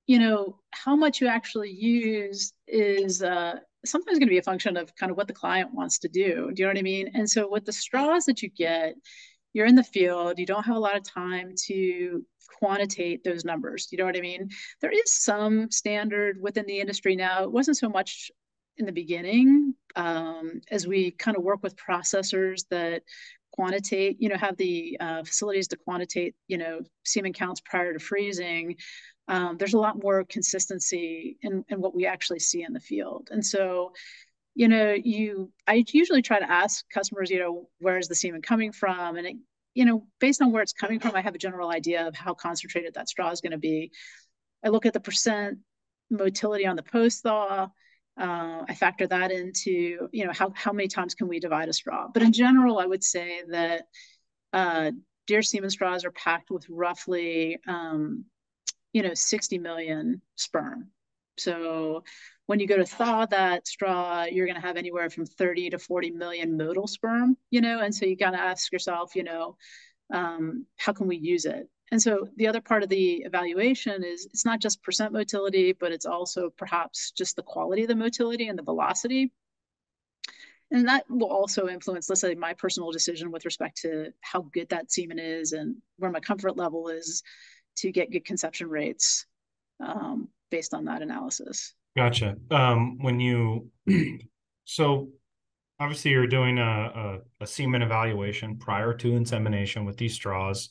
[0.06, 4.76] you know, how much you actually use is uh, sometimes going to be a function
[4.76, 6.50] of kind of what the client wants to do.
[6.52, 7.10] Do you know what I mean?
[7.14, 8.94] And so with the straws that you get,
[9.52, 12.24] you're in the field, you don't have a lot of time to
[12.58, 13.88] quantitate those numbers.
[13.90, 14.50] You know what I mean?
[14.80, 17.44] There is some standard within the industry now.
[17.44, 18.30] It wasn't so much
[18.78, 23.02] in the beginning um, as we kind of work with processors that
[23.52, 27.98] quantitate, you know, have the uh, facilities to quantitate, you know, semen counts prior to
[27.98, 28.76] freezing.
[29.28, 33.28] Um, there's a lot more consistency in, in what we actually see in the field.
[33.30, 33.92] And so,
[34.54, 38.72] you know, you I usually try to ask customers, you know, where's the semen coming
[38.72, 39.16] from?
[39.16, 39.36] And it,
[39.74, 42.34] you know, based on where it's coming from, I have a general idea of how
[42.34, 43.92] concentrated that straw is going to be.
[44.64, 45.58] I look at the percent
[46.10, 47.68] motility on the post thaw.
[48.18, 51.72] Uh, I factor that into, you know, how, how many times can we divide a
[51.72, 52.08] straw?
[52.12, 53.82] But in general, I would say that
[54.52, 54.90] uh,
[55.28, 58.24] deer semen straws are packed with roughly, um,
[58.92, 60.88] you know, 60 million sperm.
[61.38, 62.04] So
[62.46, 65.78] when you go to thaw that straw, you're going to have anywhere from 30 to
[65.78, 69.56] 40 million motile sperm, you know, and so you got to ask yourself, you know,
[70.12, 71.68] um, how can we use it?
[71.90, 75.92] And so the other part of the evaluation is it's not just percent motility, but
[75.92, 79.32] it's also perhaps just the quality of the motility and the velocity.
[80.70, 84.68] And that will also influence, let's say, my personal decision with respect to how good
[84.68, 87.22] that semen is and where my comfort level is
[87.78, 89.26] to get good conception rates
[89.84, 91.74] um, based on that analysis.
[91.96, 92.36] Gotcha.
[92.50, 93.70] Um, when you,
[94.64, 95.08] so
[95.80, 100.70] obviously you're doing a, a, a, semen evaluation prior to insemination with these straws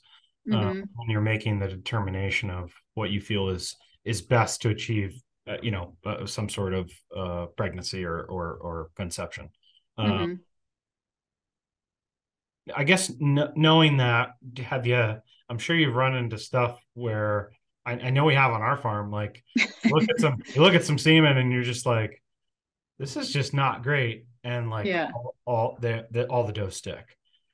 [0.51, 0.81] uh, mm-hmm.
[0.95, 5.57] when you're making the determination of what you feel is is best to achieve uh,
[5.61, 9.49] you know uh, some sort of uh, pregnancy or or, or conception
[9.97, 10.33] uh, mm-hmm.
[12.75, 15.15] i guess n- knowing that have you
[15.49, 17.51] i'm sure you've run into stuff where
[17.85, 19.43] I, I know we have on our farm like
[19.85, 22.21] look at some you look at some semen and you're just like
[22.99, 25.11] this is just not great and like yeah.
[25.13, 27.05] all, all the, the all the doe stick.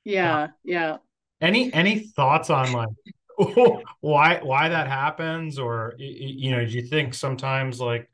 [0.04, 0.96] Yeah um, yeah.
[1.40, 2.88] any any thoughts on like
[4.00, 8.08] why why that happens, or you know, do you think sometimes like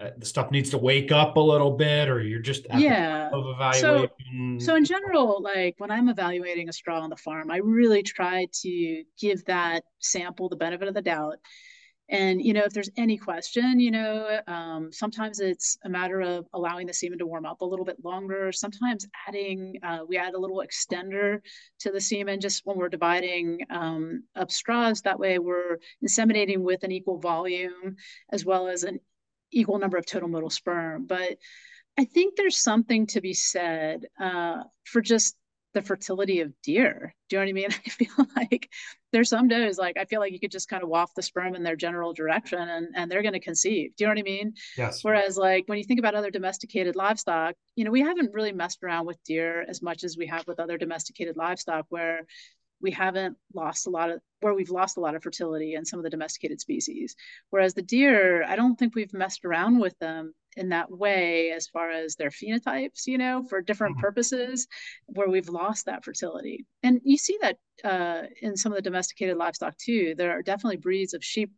[0.00, 3.46] uh, the stuff needs to wake up a little bit, or you're just yeah of
[3.46, 4.60] evaluation?
[4.60, 8.02] So, so in general, like when I'm evaluating a straw on the farm, I really
[8.02, 11.38] try to give that sample the benefit of the doubt
[12.10, 16.46] and, you know, if there's any question, you know, um, sometimes it's a matter of
[16.54, 18.50] allowing the semen to warm up a little bit longer.
[18.50, 21.40] Sometimes adding, uh, we add a little extender
[21.80, 25.02] to the semen just when we're dividing um, up straws.
[25.02, 27.96] That way we're inseminating with an equal volume
[28.32, 29.00] as well as an
[29.52, 31.06] equal number of total motile sperm.
[31.06, 31.38] But
[31.98, 35.36] I think there's something to be said uh, for just
[35.74, 37.14] the fertility of deer.
[37.28, 37.68] Do you know what I mean?
[37.86, 38.68] I feel like
[39.12, 41.54] there's some days like I feel like you could just kind of waft the sperm
[41.54, 43.94] in their general direction and, and they're going to conceive.
[43.96, 44.54] Do you know what I mean?
[44.76, 45.02] Yes.
[45.02, 48.82] Whereas like when you think about other domesticated livestock, you know, we haven't really messed
[48.82, 52.26] around with deer as much as we have with other domesticated livestock where
[52.80, 55.98] we haven't lost a lot of where we've lost a lot of fertility in some
[55.98, 57.16] of the domesticated species.
[57.50, 61.68] Whereas the deer i don't think we've messed around with them in that way as
[61.68, 64.06] far as their phenotypes you know for different mm-hmm.
[64.06, 64.66] purposes
[65.06, 66.66] where we've lost that fertility.
[66.82, 70.14] And you see that uh, in some of the domesticated livestock too.
[70.16, 71.52] There are definitely breeds of sheep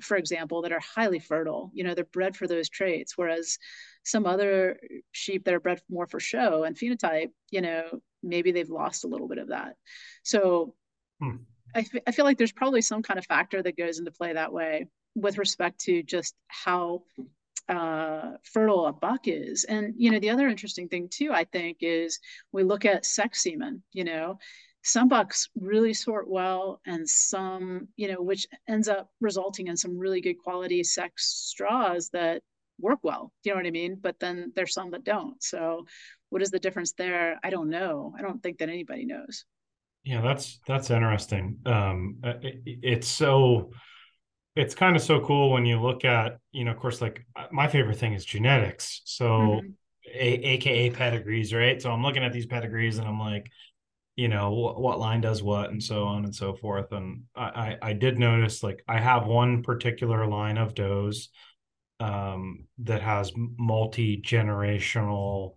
[0.00, 3.58] for example that are highly fertile you know they're bred for those traits whereas
[4.04, 4.78] some other
[5.12, 7.84] sheep that are bred more for show and phenotype you know
[8.24, 9.76] maybe they've lost a little bit of that.
[10.22, 10.74] So
[11.20, 11.36] hmm.
[11.74, 14.32] I, f- I feel like there's probably some kind of factor that goes into play
[14.32, 17.02] that way with respect to just how
[17.68, 19.64] uh, fertile a buck is.
[19.64, 22.18] And, you know, the other interesting thing too, I think, is
[22.52, 24.38] we look at sex semen, you know,
[24.84, 29.96] some bucks really sort well and some, you know, which ends up resulting in some
[29.96, 32.42] really good quality sex straws that
[32.78, 33.32] work well.
[33.44, 33.96] You know what I mean?
[34.00, 35.42] But then there's some that don't.
[35.42, 35.86] So
[36.28, 37.40] what is the difference there?
[37.42, 38.14] I don't know.
[38.18, 39.46] I don't think that anybody knows.
[40.04, 41.60] Yeah, that's that's interesting.
[41.64, 43.70] Um, it, it's so
[44.54, 47.46] it's kind of so cool when you look at you know, of course, like uh,
[47.50, 49.00] my favorite thing is genetics.
[49.06, 49.68] So, mm-hmm.
[50.12, 51.80] a, AKA pedigrees, right?
[51.80, 53.50] So I'm looking at these pedigrees and I'm like,
[54.16, 56.92] you know, what, what line does what, and so on and so forth.
[56.92, 61.30] And I, I I did notice like I have one particular line of does
[62.00, 65.56] um, that has multi generational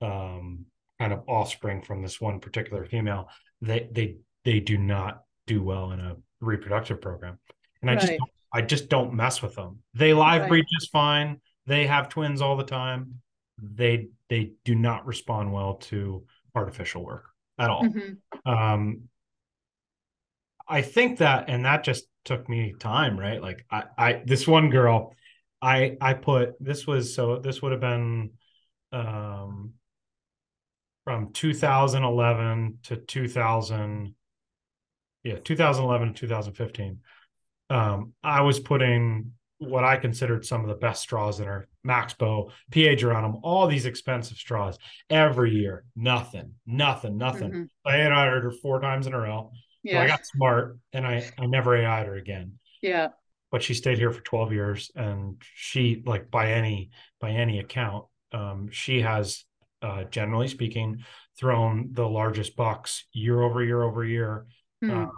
[0.00, 0.66] um,
[0.98, 3.28] kind of offspring from this one particular female,
[3.60, 7.38] they they they do not do well in a reproductive program,
[7.82, 8.00] and I right.
[8.00, 8.12] just
[8.52, 9.80] I just don't mess with them.
[9.94, 10.48] They live right.
[10.48, 11.40] breed just fine.
[11.66, 13.20] They have twins all the time.
[13.60, 17.26] They they do not respond well to artificial work
[17.58, 17.84] at all.
[17.84, 18.50] Mm-hmm.
[18.50, 19.02] Um,
[20.68, 23.40] I think that, and that just took me time, right?
[23.40, 25.14] Like I, I, this one girl,
[25.60, 28.30] I, I put this was so this would have been
[28.92, 29.72] um,
[31.08, 34.14] from 2011 to 2000
[35.24, 36.98] yeah 2011 to 2015
[37.70, 42.50] um, i was putting what i considered some of the best straws in her maxbow
[42.70, 44.78] pa geronimo all these expensive straws
[45.10, 47.64] every year nothing nothing nothing mm-hmm.
[47.84, 49.50] i had her four times in a row
[49.82, 50.00] yeah.
[50.00, 52.58] So I got smart and I, I never AI'd her again.
[52.82, 53.08] Yeah.
[53.50, 56.90] But she stayed here for 12 years and she like by any
[57.20, 59.44] by any account, um, she has
[59.80, 61.04] uh, generally speaking,
[61.38, 64.46] thrown the largest bucks year over year over year.
[64.82, 64.90] Hmm.
[64.90, 65.12] Um,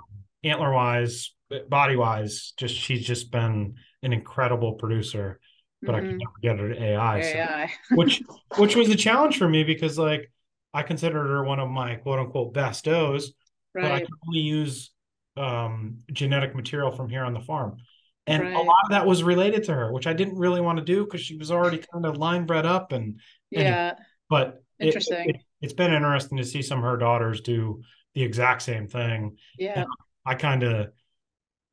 [0.44, 1.32] antler wise,
[1.68, 5.40] body wise, just she's just been an incredible producer.
[5.82, 5.96] But mm-hmm.
[5.96, 7.66] I can never get her to AI, AI.
[7.88, 8.22] So, which
[8.56, 10.30] which was a challenge for me because like
[10.74, 13.32] I considered her one of my quote unquote best does,
[13.74, 13.82] right.
[13.82, 14.90] but I can only use
[15.36, 17.78] um, genetic material from here on the farm.
[18.26, 18.54] And right.
[18.54, 21.04] a lot of that was related to her, which I didn't really want to do
[21.04, 23.18] because she was already kind of line bred up and,
[23.52, 23.94] and yeah.
[24.28, 25.30] But interesting.
[25.30, 27.82] It, it, has been interesting to see some of her daughters do
[28.14, 29.36] the exact same thing.
[29.58, 29.80] Yeah.
[29.80, 29.86] And
[30.24, 30.92] I kind of,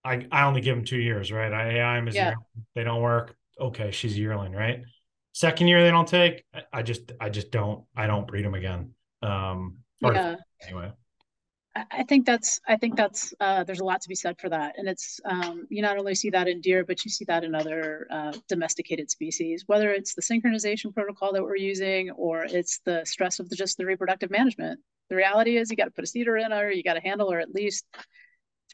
[0.08, 1.52] I I only give them two years, right?
[1.52, 2.34] I AI them as yeah.
[2.76, 3.36] they don't work.
[3.60, 4.82] Okay, she's yearling, right?
[5.34, 6.44] Second year they don't take.
[6.72, 8.92] I just I just don't I don't breed them again.
[9.22, 10.36] Um, yeah.
[10.64, 10.92] Anyway.
[11.92, 14.74] I think that's I think that's uh, there's a lot to be said for that,
[14.80, 17.54] and it's um, you not only see that in deer, but you see that in
[17.54, 19.64] other uh, domesticated species.
[19.68, 23.78] Whether it's the synchronization protocol that we're using, or it's the stress of the, just
[23.78, 24.80] the reproductive management.
[25.10, 27.32] The reality is, you got to put a CIDR in her, you got to handle
[27.32, 27.86] her at least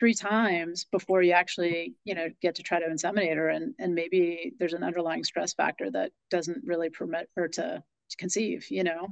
[0.03, 3.95] three times before you actually you know get to try to inseminate her, and and
[3.95, 8.69] maybe there's an underlying stress factor that doesn't really permit her to, to conceive.
[8.69, 9.07] You know.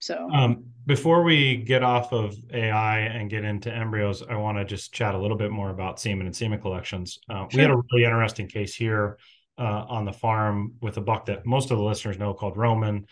[0.00, 4.64] So um, before we get off of AI and get into embryos, I want to
[4.64, 7.20] just chat a little bit more about semen and semen collections.
[7.30, 7.48] Uh, sure.
[7.54, 9.18] We had a really interesting case here
[9.58, 13.06] uh, on the farm with a buck that most of the listeners know called Roman,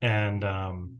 [0.00, 0.98] and um,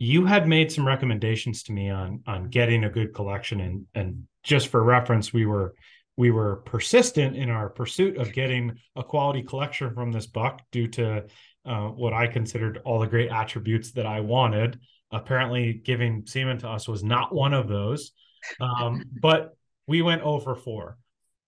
[0.00, 3.60] you had made some recommendations to me on on getting a good collection.
[3.60, 5.74] And and just for reference, we were
[6.16, 10.86] we were persistent in our pursuit of getting a quality collection from this buck due
[10.86, 11.24] to
[11.64, 14.78] uh, what I considered all the great attributes that I wanted.
[15.10, 18.12] Apparently, giving semen to us was not one of those.
[18.60, 20.98] Um, but we went over 4.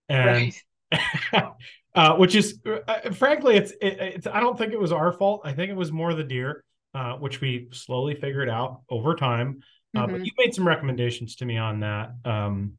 [0.09, 0.55] And
[0.93, 1.53] right.
[1.95, 5.43] uh, which is, uh, frankly, it's, it, it's, I don't think it was our fault.
[5.45, 9.61] I think it was more the deer, uh, which we slowly figured out over time.
[9.95, 10.13] Uh, mm-hmm.
[10.13, 12.13] But you made some recommendations to me on that.
[12.25, 12.79] Um,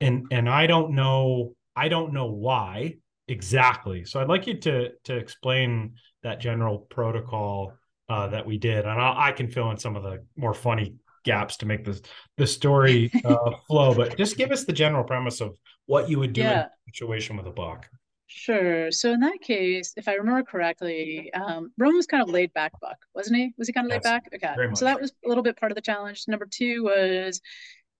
[0.00, 2.96] and, and I don't know, I don't know why
[3.28, 4.04] exactly.
[4.04, 7.74] So I'd like you to, to explain that general protocol
[8.08, 10.96] uh, that we did, and I'll, i can fill in some of the more funny
[11.24, 12.02] gaps to make this
[12.36, 13.94] the story uh, flow.
[13.94, 16.52] But just give us the general premise of what you would do yeah.
[16.52, 17.86] in a situation with a buck.
[18.26, 18.92] Sure.
[18.92, 22.72] So in that case, if I remember correctly, um, Rome was kind of laid back
[22.80, 23.52] buck, wasn't he?
[23.58, 24.28] Was he kind of laid back?
[24.32, 24.54] Okay.
[24.74, 26.24] So that was a little bit part of the challenge.
[26.28, 27.40] Number two was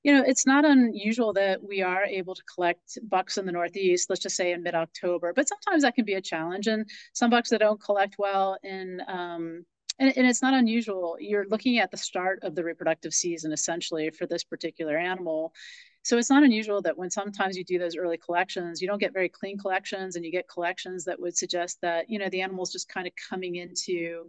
[0.02, 4.08] you know, it's not unusual that we are able to collect bucks in the Northeast,
[4.08, 6.66] let's just say in mid October, but sometimes that can be a challenge.
[6.66, 9.64] And some bucks that don't collect well in, um,
[9.98, 11.16] and, and it's not unusual.
[11.20, 15.52] You're looking at the start of the reproductive season essentially for this particular animal.
[16.02, 19.12] So it's not unusual that when sometimes you do those early collections, you don't get
[19.12, 22.72] very clean collections and you get collections that would suggest that, you know, the animal's
[22.72, 24.24] just kind of coming into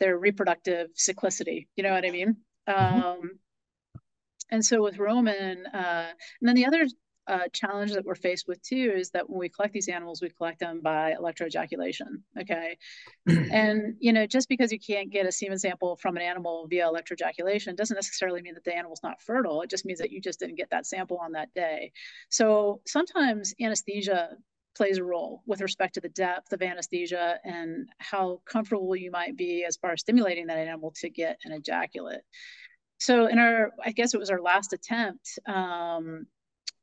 [0.00, 1.68] their reproductive cyclicity.
[1.76, 2.36] You know what I mean?
[2.68, 3.00] Mm-hmm.
[3.00, 3.38] Um,
[4.54, 6.86] and so with Roman, uh, and then the other
[7.26, 10.28] uh, challenge that we're faced with too is that when we collect these animals, we
[10.28, 12.22] collect them by electroejaculation.
[12.40, 12.78] Okay.
[13.26, 16.86] and, you know, just because you can't get a semen sample from an animal via
[16.86, 19.62] electroejaculation doesn't necessarily mean that the animal's not fertile.
[19.62, 21.92] It just means that you just didn't get that sample on that day.
[22.28, 24.36] So sometimes anesthesia
[24.76, 29.36] plays a role with respect to the depth of anesthesia and how comfortable you might
[29.36, 32.22] be as far as stimulating that animal to get an ejaculate
[33.04, 36.26] so in our i guess it was our last attempt um,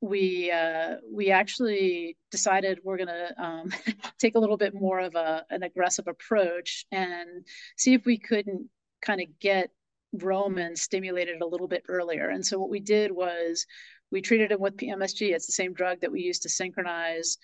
[0.02, 3.72] we uh, we actually decided we're going to um,
[4.20, 7.46] take a little bit more of a, an aggressive approach and
[7.78, 8.68] see if we couldn't
[9.06, 9.70] kind of get
[10.14, 12.30] Roman stimulated a little bit earlier.
[12.30, 13.66] And so what we did was
[14.12, 15.34] we treated him with PMSG.
[15.34, 17.38] It's the same drug that we use to synchronize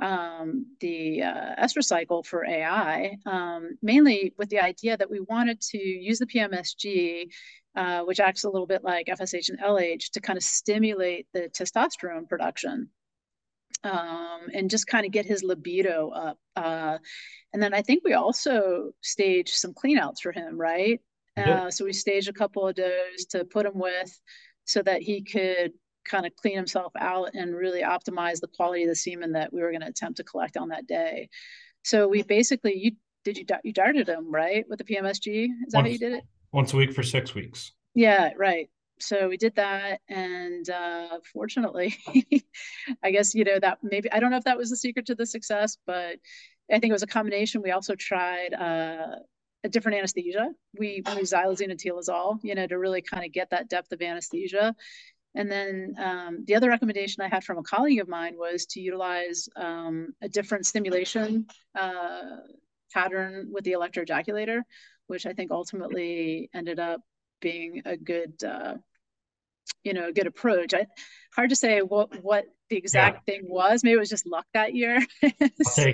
[0.00, 5.60] um, the uh, estrous cycle for AI, um, mainly with the idea that we wanted
[5.60, 7.28] to use the PMSG
[7.74, 11.48] uh, which acts a little bit like FSH and LH to kind of stimulate the
[11.48, 12.90] testosterone production
[13.82, 16.38] um, and just kind of get his libido up.
[16.54, 16.98] Uh,
[17.52, 21.00] and then I think we also staged some cleanouts for him, right?
[21.34, 24.20] Uh, so we staged a couple of those to put him with
[24.66, 25.72] so that he could
[26.04, 29.60] kind of clean himself out and really optimize the quality of the semen that we
[29.60, 31.28] were going to attempt to collect on that day.
[31.84, 32.92] So we basically, you
[33.24, 35.44] did you you darted him right with the PMSG?
[35.66, 36.24] Is that once, how you did it?
[36.52, 37.72] Once a week for six weeks.
[37.94, 38.68] Yeah, right.
[39.00, 41.96] So we did that, and uh, fortunately,
[43.02, 45.14] I guess you know that maybe I don't know if that was the secret to
[45.14, 46.16] the success, but
[46.70, 47.62] I think it was a combination.
[47.62, 49.16] We also tried uh,
[49.64, 50.50] a different anesthesia.
[50.78, 54.02] We used xylazine and Telazol, you know, to really kind of get that depth of
[54.02, 54.74] anesthesia.
[55.34, 58.80] And then um, the other recommendation I had from a colleague of mine was to
[58.80, 62.36] utilize um, a different stimulation uh,
[62.92, 64.60] pattern with the electroejaculator,
[65.06, 67.00] which I think ultimately ended up
[67.40, 68.74] being a good, uh,
[69.82, 70.74] you know, a good approach.
[70.74, 70.86] I,
[71.34, 73.34] hard to say what what the exact yeah.
[73.34, 73.82] thing was.
[73.82, 75.00] Maybe it was just luck that year.
[75.62, 75.92] so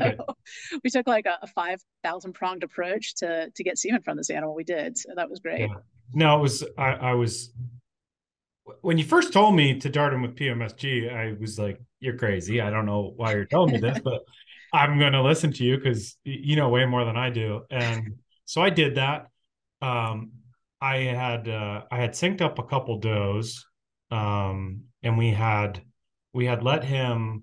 [0.83, 4.31] we took like a, a five thousand pronged approach to to get semen from this
[4.31, 4.55] animal.
[4.55, 5.61] We did, so that was great.
[5.61, 5.77] Yeah.
[6.13, 7.53] No, it was I, I was
[8.83, 12.61] when you first told me to dart him with PMSG, I was like, "You're crazy.
[12.61, 14.23] I don't know why you're telling me this, but
[14.73, 18.17] I'm going to listen to you because you know way more than I do." And
[18.45, 19.27] so I did that.
[19.81, 20.33] Um,
[20.81, 23.67] I had uh, I had synced up a couple does,
[24.11, 25.83] um, and we had
[26.33, 27.43] we had let him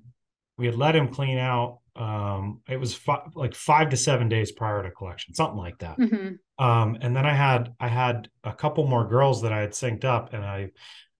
[0.57, 1.79] we had let him clean out.
[1.95, 5.97] Um, it was fi- like five to seven days prior to collection, something like that.
[5.97, 6.63] Mm-hmm.
[6.63, 10.05] Um, and then I had I had a couple more girls that I had synced
[10.05, 10.71] up, and I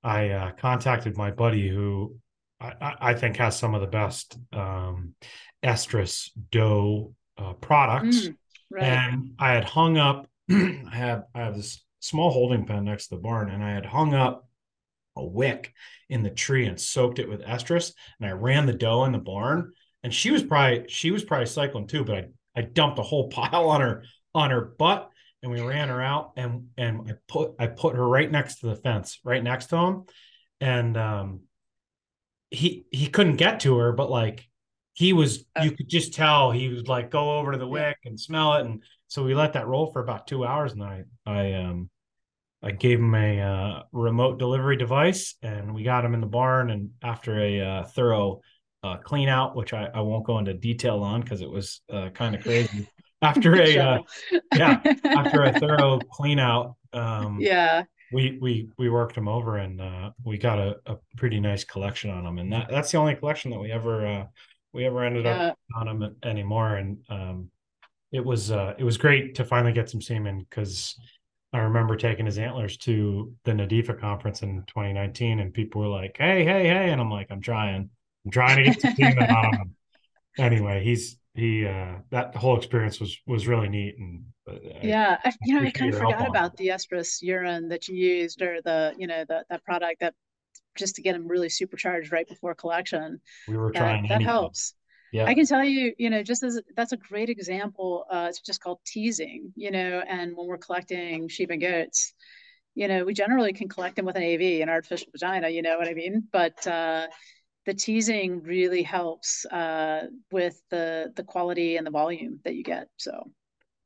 [0.06, 2.16] I uh, contacted my buddy who
[2.62, 5.16] I, I, think has some of the best um,
[5.64, 8.36] estrus doe uh, products, mm,
[8.70, 8.84] right.
[8.84, 10.30] and I had hung up.
[10.50, 13.86] I had I have this small holding pen next to the barn, and I had
[13.86, 14.48] hung up
[15.18, 15.74] a wick
[16.08, 19.18] in the tree and soaked it with estrus, and I ran the doe in the
[19.18, 22.26] barn, and she was probably she was probably cycling too, but I
[22.56, 24.04] I dumped a whole pile on her
[24.36, 25.10] on her butt
[25.46, 28.68] and we ran her out and and I put I put her right next to
[28.68, 30.04] the fence, right next to him.
[30.60, 31.42] And um
[32.50, 34.50] he he couldn't get to her, but like
[34.94, 37.98] he was uh, you could just tell he was like go over to the wick
[38.06, 38.66] and smell it.
[38.66, 41.92] And so we let that roll for about two hours and I I um
[42.64, 46.72] I gave him a uh, remote delivery device and we got him in the barn
[46.72, 48.42] and after a uh, thorough
[48.82, 52.10] uh, clean out, which I, I won't go into detail on because it was uh,
[52.10, 52.88] kind of crazy
[53.22, 53.98] after a uh,
[54.56, 59.82] yeah after a thorough clean out um yeah we we we worked them over and
[59.82, 63.16] uh we got a, a pretty nice collection on them and that that's the only
[63.16, 64.26] collection that we ever uh
[64.74, 65.48] we ever ended yeah.
[65.48, 67.50] up on them anymore and um
[68.12, 70.96] it was uh it was great to finally get some semen because
[71.56, 76.18] I remember taking his antlers to the NADEFA conference in 2019 and people were like,
[76.20, 76.92] Hey, hey, hey.
[76.92, 77.90] And I'm like, I'm trying.
[78.26, 79.76] I'm trying to get some semen on him.
[80.38, 85.34] Anyway, he's he uh that whole experience was was really neat and uh, yeah I,
[85.44, 88.94] you know i kind of forgot about the estrus urine that you used or the
[88.98, 90.14] you know the, that product that
[90.76, 94.74] just to get them really supercharged right before collection we were trying that, that helps
[95.12, 95.26] yeah.
[95.26, 98.06] I can tell you, you know, just as that's a great example.
[98.12, 102.14] Uh, it's just called teasing, you know, and when we're collecting sheep and goats,
[102.74, 105.78] you know, we generally can collect them with an AV, an artificial vagina, you know
[105.78, 106.28] what I mean?
[106.34, 107.08] But uh,
[107.66, 112.88] the teasing really helps uh, with the the quality and the volume that you get.
[112.98, 113.32] So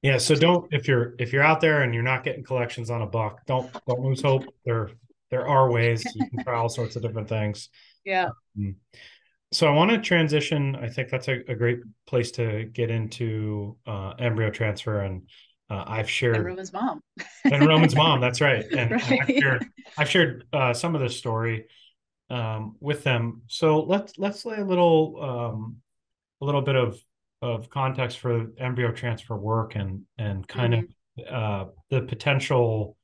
[0.01, 3.01] yeah, so don't if you're if you're out there and you're not getting collections on
[3.01, 4.43] a buck, don't don't lose hope.
[4.65, 4.91] There
[5.31, 7.69] there are ways you can try all sorts of different things.
[8.05, 8.29] Yeah.
[8.57, 8.77] Um,
[9.51, 10.75] so I want to transition.
[10.77, 15.23] I think that's a, a great place to get into uh, embryo transfer and
[15.69, 17.01] uh, I've shared and Roman's mom
[17.43, 18.21] and Roman's mom.
[18.21, 18.65] That's right.
[18.71, 19.11] And, right.
[19.11, 19.65] and I've shared,
[19.97, 21.65] I've shared uh, some of the story
[22.29, 23.41] um, with them.
[23.47, 25.77] So let's let's lay a little um,
[26.41, 26.99] a little bit of
[27.41, 31.33] of context for embryo transfer work and and kind mm-hmm.
[31.33, 32.97] of uh, the potential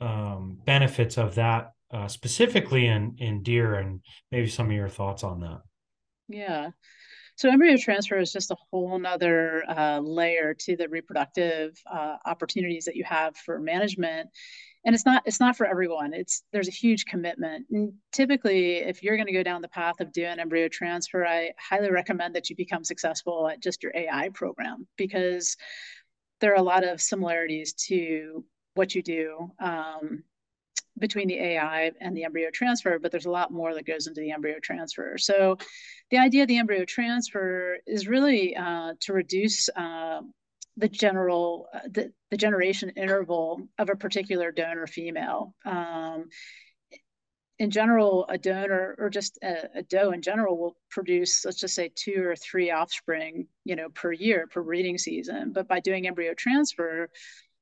[0.00, 4.00] um, benefits of that uh, specifically in in deer and
[4.30, 5.60] maybe some of your thoughts on that.
[6.28, 6.70] Yeah.
[7.36, 12.84] So embryo transfer is just a whole nother uh, layer to the reproductive uh, opportunities
[12.84, 14.28] that you have for management
[14.84, 19.02] and it's not it's not for everyone it's there's a huge commitment and typically if
[19.02, 22.50] you're going to go down the path of doing embryo transfer i highly recommend that
[22.50, 25.56] you become successful at just your ai program because
[26.40, 30.24] there are a lot of similarities to what you do um,
[30.98, 34.20] between the AI and the embryo transfer, but there's a lot more that goes into
[34.20, 35.16] the embryo transfer.
[35.16, 35.56] So,
[36.10, 40.20] the idea of the embryo transfer is really uh, to reduce uh,
[40.76, 45.54] the general uh, the, the generation interval of a particular donor female.
[45.64, 46.28] Um,
[47.58, 51.74] in general a donor or just a, a, doe in general will produce let's just
[51.74, 55.52] say two or three offspring you know per year per breeding season.
[55.52, 57.08] But by doing embryo transfer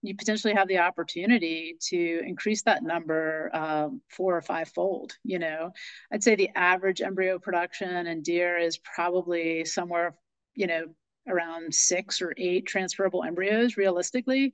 [0.03, 5.39] you potentially have the opportunity to increase that number um, four or five fold you
[5.39, 5.73] know.
[6.13, 10.15] I'd say the average embryo production in deer is probably somewhere
[10.55, 10.85] you know
[11.29, 14.53] around six or eight transferable embryos realistically.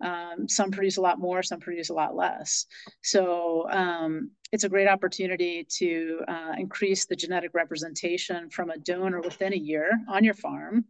[0.00, 2.66] Um, some produce a lot more, some produce a lot less.
[3.02, 9.20] So um, it's a great opportunity to uh, increase the genetic representation from a donor
[9.20, 10.84] within a year on your farm,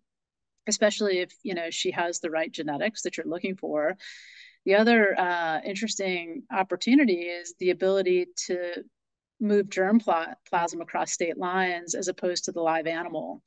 [0.67, 3.97] especially if you know she has the right genetics that you're looking for.
[4.65, 8.85] The other uh, interesting opportunity is the ability to
[9.41, 13.43] move germ pl- plasm across state lines as opposed to the live animal.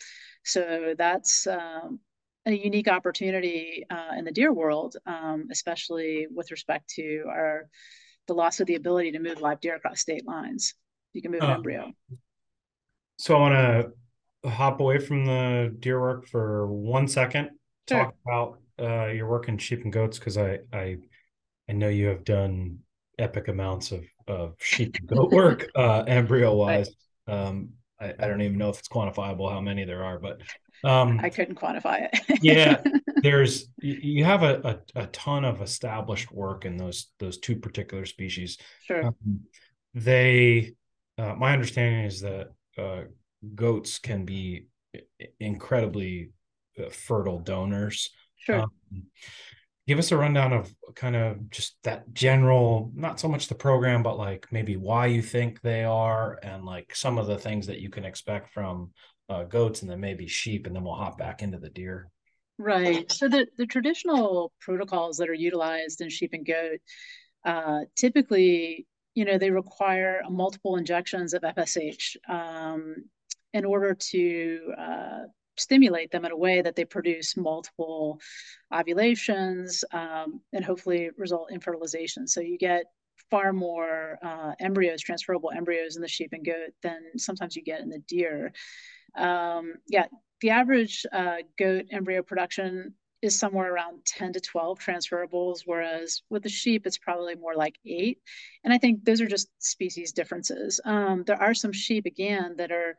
[0.46, 2.00] So that's um,
[2.46, 7.68] a unique opportunity uh, in the deer world, um, especially with respect to our
[8.28, 10.74] the loss of the ability to move live deer across state lines.
[11.14, 11.92] You can move an uh, embryo.
[13.18, 13.54] So I want
[14.44, 17.52] to hop away from the deer work for one second.
[17.88, 18.06] Sure.
[18.06, 20.98] Talk about uh, your work in sheep and goats because I I
[21.70, 22.80] I know you have done
[23.18, 26.90] epic amounts of of sheep and goat work uh, embryo wise.
[27.28, 27.70] Um,
[28.00, 30.42] I, I, don't even know if it's quantifiable how many there are, but
[30.84, 32.40] um, I couldn't quantify it.
[32.42, 32.82] yeah,
[33.24, 38.06] there's you have a, a, a ton of established work in those those two particular
[38.06, 38.58] species.
[38.84, 39.08] Sure.
[39.08, 39.42] Um,
[39.94, 40.74] they,
[41.18, 43.04] uh, my understanding is that uh,
[43.56, 44.68] goats can be
[45.40, 46.32] incredibly
[46.78, 48.10] uh, fertile donors.
[48.38, 48.62] Sure.
[48.62, 48.70] Um,
[49.88, 54.02] give us a rundown of kind of just that general not so much the program
[54.02, 57.80] but like maybe why you think they are and like some of the things that
[57.80, 58.92] you can expect from
[59.30, 62.10] uh, goats and then maybe sheep and then we'll hop back into the deer.
[62.58, 63.12] Right.
[63.12, 66.80] So the, the traditional protocols that are utilized in sheep and goat
[67.46, 72.96] uh, typically you know they require multiple injections of fsh um,
[73.54, 75.20] in order to uh,
[75.58, 78.20] stimulate them in a way that they produce multiple
[78.74, 82.28] ovulations um, and hopefully result in fertilization.
[82.28, 82.86] So you get
[83.30, 87.82] far more uh, embryos, transferable embryos in the sheep and goat than sometimes you get
[87.82, 88.52] in the deer.
[89.16, 90.06] Um, yeah,
[90.42, 96.44] the average uh, goat embryo production is somewhere around 10 to 12 transferables, whereas with
[96.44, 98.20] the sheep, it's probably more like eight.
[98.64, 100.80] And I think those are just species differences.
[100.86, 102.96] Um, there are some sheep, again, that are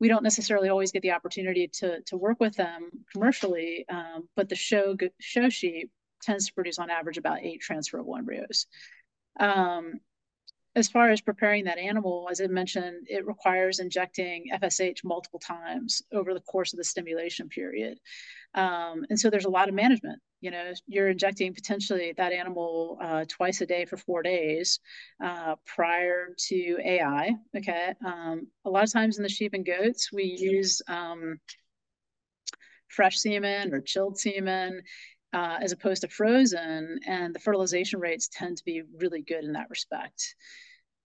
[0.00, 4.48] we don't necessarily always get the opportunity to to work with them commercially, um, but
[4.48, 5.90] the show show sheep
[6.22, 8.66] tends to produce on average about eight transferable embryos.
[9.38, 10.00] Um,
[10.76, 16.02] as far as preparing that animal, as I mentioned, it requires injecting FSH multiple times
[16.12, 17.98] over the course of the stimulation period.
[18.54, 20.20] Um, and so there's a lot of management.
[20.40, 24.80] You know, you're injecting potentially that animal uh, twice a day for four days
[25.22, 27.32] uh, prior to AI.
[27.56, 27.94] Okay.
[28.04, 31.38] Um, a lot of times in the sheep and goats, we use um,
[32.88, 34.82] fresh semen or chilled semen.
[35.32, 39.52] Uh, as opposed to frozen, and the fertilization rates tend to be really good in
[39.52, 40.34] that respect.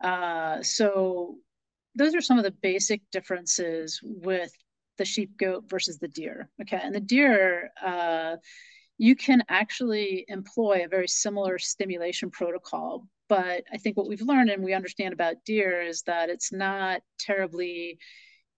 [0.04, 1.36] Uh, so
[1.94, 4.52] those are some of the basic differences with
[4.98, 6.50] the sheep goat versus the deer.
[6.62, 8.38] Okay, and the deer, uh,
[8.98, 13.08] you can actually employ a very similar stimulation protocol.
[13.28, 17.02] But I think what we've learned and we understand about deer is that it's not
[17.20, 17.98] terribly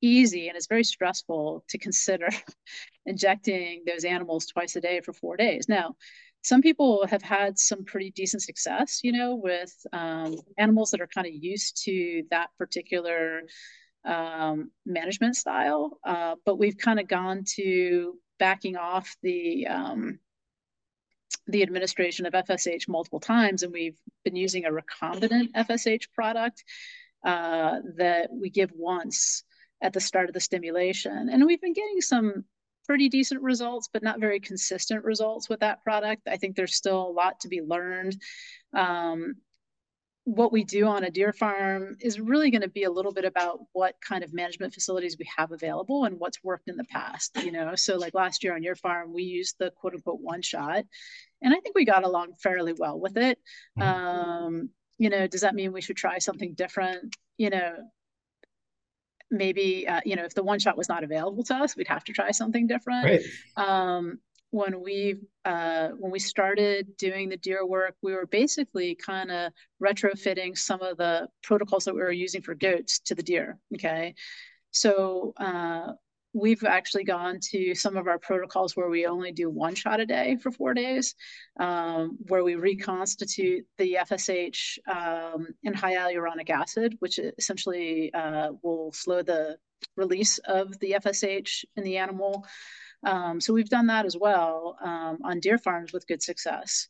[0.02, 2.30] easy and it's very stressful to consider
[3.06, 5.68] injecting those animals twice a day for four days.
[5.68, 5.96] Now,
[6.44, 11.08] some people have had some pretty decent success, you know, with um, animals that are
[11.08, 13.42] kind of used to that particular
[14.06, 16.00] um, management style.
[16.06, 20.20] Uh, but we've kind of gone to backing off the um,
[21.48, 26.64] the administration of FSH multiple times, and we've been using a recombinant FSH product
[27.26, 29.44] uh, that we give once
[29.82, 32.46] at the start of the stimulation, and we've been getting some
[32.86, 36.28] pretty decent results, but not very consistent results with that product.
[36.28, 38.20] I think there's still a lot to be learned.
[38.74, 39.36] Um,
[40.28, 43.24] what we do on a deer farm is really going to be a little bit
[43.24, 47.32] about what kind of management facilities we have available and what's worked in the past
[47.46, 50.42] you know so like last year on your farm we used the quote unquote one
[50.42, 50.84] shot
[51.42, 53.40] and i think we got along fairly well with it
[53.80, 53.88] mm-hmm.
[53.88, 57.78] um, you know does that mean we should try something different you know
[59.30, 62.04] maybe uh, you know if the one shot was not available to us we'd have
[62.04, 63.22] to try something different right.
[63.58, 64.20] um,
[64.52, 65.16] when we
[65.46, 69.52] uh, when we started doing the deer work, we were basically kind of
[69.82, 73.58] retrofitting some of the protocols that we were using for goats to the deer.
[73.76, 74.16] Okay,
[74.72, 75.94] so uh,
[76.34, 80.06] we've actually gone to some of our protocols where we only do one shot a
[80.06, 81.16] day for four days,
[81.60, 89.22] um, where we reconstitute the FSH um, in hyaluronic acid, which essentially uh, will slow
[89.22, 89.58] the
[89.96, 92.46] release of the FSH in the animal.
[93.06, 96.88] Um, so we've done that as well um, on deer farms with good success.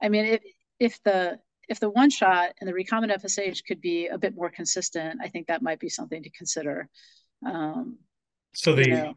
[0.00, 0.42] I mean, if
[0.78, 4.50] if the if the one shot and the recombinant FSH could be a bit more
[4.50, 6.88] consistent, I think that might be something to consider.
[7.44, 7.98] Um,
[8.54, 9.14] so the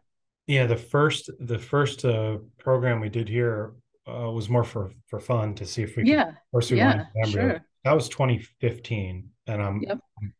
[0.47, 3.73] Yeah, the first the first uh, program we did here
[4.07, 6.25] uh, was more for for fun to see if we Yeah.
[6.25, 7.05] could pursue Yeah.
[7.27, 7.65] Sure.
[7.83, 9.99] That was 2015, and um, Yep.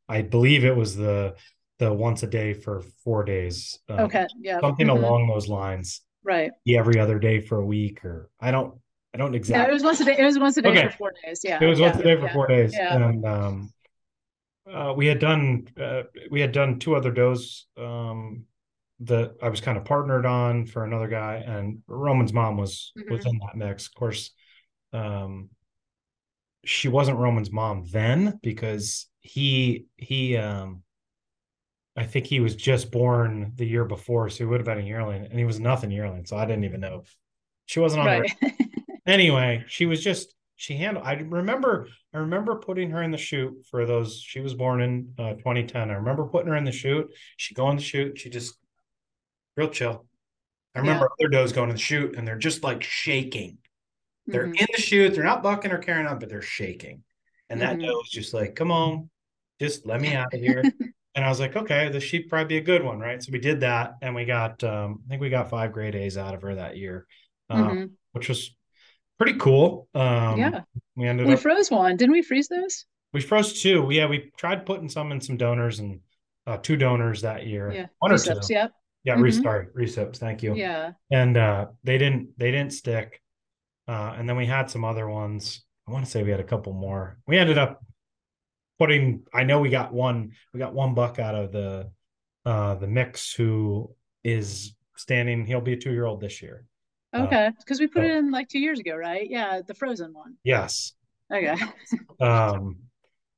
[0.10, 1.36] I believe it was the
[1.80, 3.80] the once a day for four days.
[3.90, 4.28] Um, Okay.
[4.40, 4.60] Yeah.
[4.60, 4.98] something Mhm.
[4.98, 6.02] along those lines.
[6.24, 6.52] Right.
[6.66, 8.80] Yeah, every other day for a week, or I don't
[9.14, 10.16] I don't Yeah, it was once a day.
[10.18, 10.88] It was once a day Okay.
[10.90, 11.42] for four days.
[11.44, 11.60] Yeah.
[11.62, 12.96] It was once a day for yeah, four days, yeah.
[12.96, 13.74] and um,
[14.72, 18.46] uh, we had done uh, we had done two other does um,
[19.02, 23.26] that I was kind of partnered on for another guy, and Roman's mom was was
[23.26, 23.30] Mhm.
[23.30, 23.88] in that mix.
[23.88, 24.32] Of course,
[24.94, 25.50] um,
[26.64, 30.84] she wasn't Roman's mom then because he he um,
[31.96, 34.88] I think he was just born the year before, so he would have been a
[34.88, 37.04] yearling, and he was nothing yearling, so I didn't even know
[37.66, 38.32] she wasn't on Right.
[39.06, 41.06] anyway, she was just she handled.
[41.06, 44.22] I remember I remember putting her in the chute for those.
[44.22, 45.90] She was born in uh, 2010.
[45.90, 47.08] I remember putting her in the chute.
[47.38, 48.20] She go in the chute.
[48.20, 48.56] She just
[49.62, 50.06] real chill.
[50.76, 53.58] I remember other does going in the chute and they're just like shaking.
[54.26, 54.60] They're Mhm.
[54.62, 55.14] in the chute.
[55.14, 57.04] They're not bucking or carrying on, but they're shaking.
[57.50, 57.86] And that Mhm.
[57.88, 59.10] doe was just like, "Come on,
[59.60, 60.62] just let me out of here."
[61.16, 63.40] and I was like, "Okay, this sheep probably be a good one, right?" So we
[63.40, 64.64] did that, and we got.
[64.64, 67.06] Um, I think we got five grade A's out of her that year,
[67.50, 67.92] um, Mhm.
[68.14, 68.56] which was
[69.18, 69.90] pretty cool.
[69.94, 70.62] Um, Yeah.
[70.96, 71.98] we ended We up froze one.
[71.98, 72.86] Didn't we freeze those?
[73.14, 73.90] we froze two.
[73.92, 76.00] Yeah, we tried putting some in some donors and
[76.48, 77.72] uh, two donors that year.
[77.72, 77.88] Yeah.
[78.00, 78.40] One or two.
[78.50, 78.72] Yep.
[79.04, 79.24] Yeah, Mhm.
[79.24, 80.18] restart recips.
[80.18, 80.54] Thank you.
[80.56, 80.92] Yeah.
[81.12, 83.22] And uh, they didn't they didn't stick.
[83.88, 85.66] Uh, and then we had some other ones.
[85.88, 87.18] I want to say we had a couple more.
[87.28, 87.84] We ended up
[88.80, 89.24] putting.
[89.34, 90.32] I know we got one.
[90.54, 91.92] We got one buck out of the
[92.46, 93.94] uh, the mix who
[94.24, 95.46] is standing.
[95.46, 96.66] He'll be a two year old this year.
[97.14, 97.50] Uh, Okay.
[97.58, 99.28] Because we put so- it in like two years ago, right?
[99.30, 99.62] Yeah.
[99.66, 100.36] The frozen one.
[100.44, 100.94] yes.
[101.34, 101.56] Okay.
[102.20, 102.78] um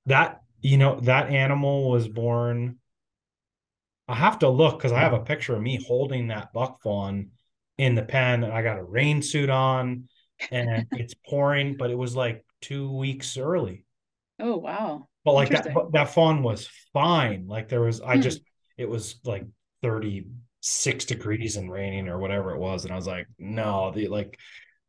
[0.07, 2.79] that you know that animal was born
[4.07, 7.29] i have to look because i have a picture of me holding that buck fawn
[7.77, 10.07] in the pen and i got a rain suit on
[10.51, 13.85] and it's pouring but it was like two weeks early
[14.39, 15.07] Oh, wow.
[15.25, 18.21] but like that that fawn was fine like there was i Hmm.
[18.21, 18.41] just
[18.77, 19.45] it was like
[19.81, 24.37] 36 degrees and raining or whatever it was and i was like no the like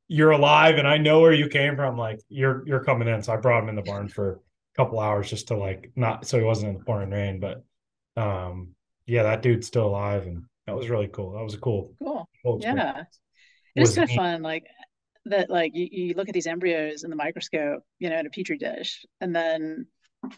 [0.09, 1.97] you're alive and I know where you came from.
[1.99, 3.23] Like you're you're coming in.
[3.23, 4.39] So I brought him in the barn for a
[4.77, 7.41] couple hours just to like not so he wasn't in the pouring rain.
[7.41, 7.65] But
[8.21, 8.74] um
[9.07, 11.33] yeah, that dude's still alive and that was really cool.
[11.33, 12.29] That was a cool, Cool.
[12.45, 12.61] cool.
[12.61, 13.05] Yeah.
[13.77, 14.67] It Was kind of fun, like
[15.27, 15.51] that.
[15.51, 18.59] Like you, you look at these embryos in the microscope, you know, in a petri
[18.59, 19.87] dish, and then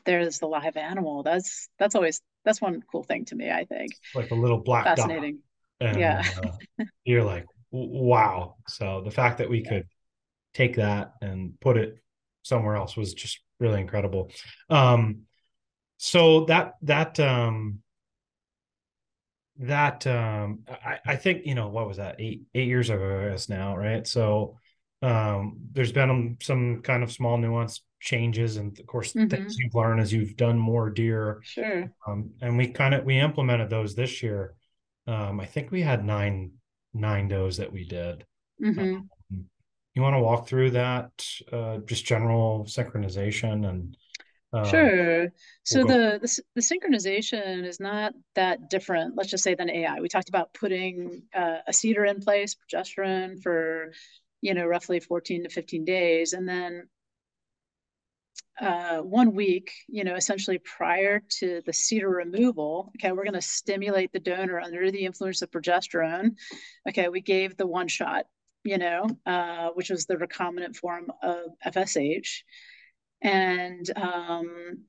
[0.05, 1.23] there's the live animal.
[1.23, 3.51] That's that's always that's one cool thing to me.
[3.51, 5.07] I think like a little black dot.
[5.07, 5.41] fascinating.
[5.81, 6.23] And Yeah.
[6.43, 6.53] uh,
[7.05, 8.57] you're like, wow.
[8.69, 9.71] So the fact that we Yeah.
[9.71, 9.87] could
[10.55, 11.99] take that and put it
[12.43, 14.31] somewhere else was just really incredible.
[14.71, 15.23] Um
[15.99, 17.81] so that that um
[19.61, 22.16] that um I, I think you know what was that?
[22.18, 24.07] Eight eight years ago I guess now right?
[24.07, 24.59] So
[25.02, 29.30] um there's been um, some kind of small nuance changes and of course Mhm.
[29.30, 31.40] things you've learned as you've done more deer.
[31.42, 31.90] Sure.
[32.07, 34.54] um and we kind of we implemented those this year.
[35.07, 36.52] Um I think we had nine
[36.92, 38.24] nine does that we did.
[38.62, 38.98] Hmm
[39.94, 41.11] you want to walk through that
[41.52, 43.96] uh just general synchronization and
[44.53, 45.32] um, Sure.
[45.64, 50.01] So go- the, the the synchronization is not that different, let's just say, than AI.
[50.01, 53.92] We talked about putting uh, a CIDR in place, progesterone for,
[54.40, 56.88] you know, roughly 14 to 15 days, and then
[58.61, 62.92] uh, one week, you know, essentially prior to the CIDR removal.
[62.97, 66.36] Okay, we're going to stimulate the donor under the influence of progesterone.
[66.88, 68.24] Okay, we gave the one shot,
[68.64, 72.42] you know, uh, which was the recombinant form of FSH.
[73.23, 74.85] And um,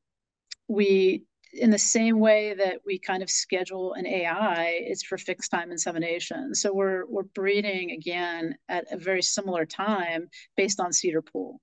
[0.67, 1.23] we,
[1.53, 5.71] in the same way that we kind of schedule an AI, it's for fixed time
[5.71, 6.53] insemination.
[6.53, 11.61] So we're we're breeding again at a very similar time based on CIDR pool.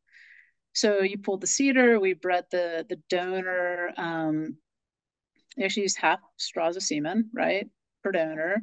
[0.72, 3.90] So you pulled the CIDR, we bred the the donor.
[3.96, 4.56] Um,
[5.56, 7.68] we actually use half straws of semen, right,
[8.02, 8.62] per donor,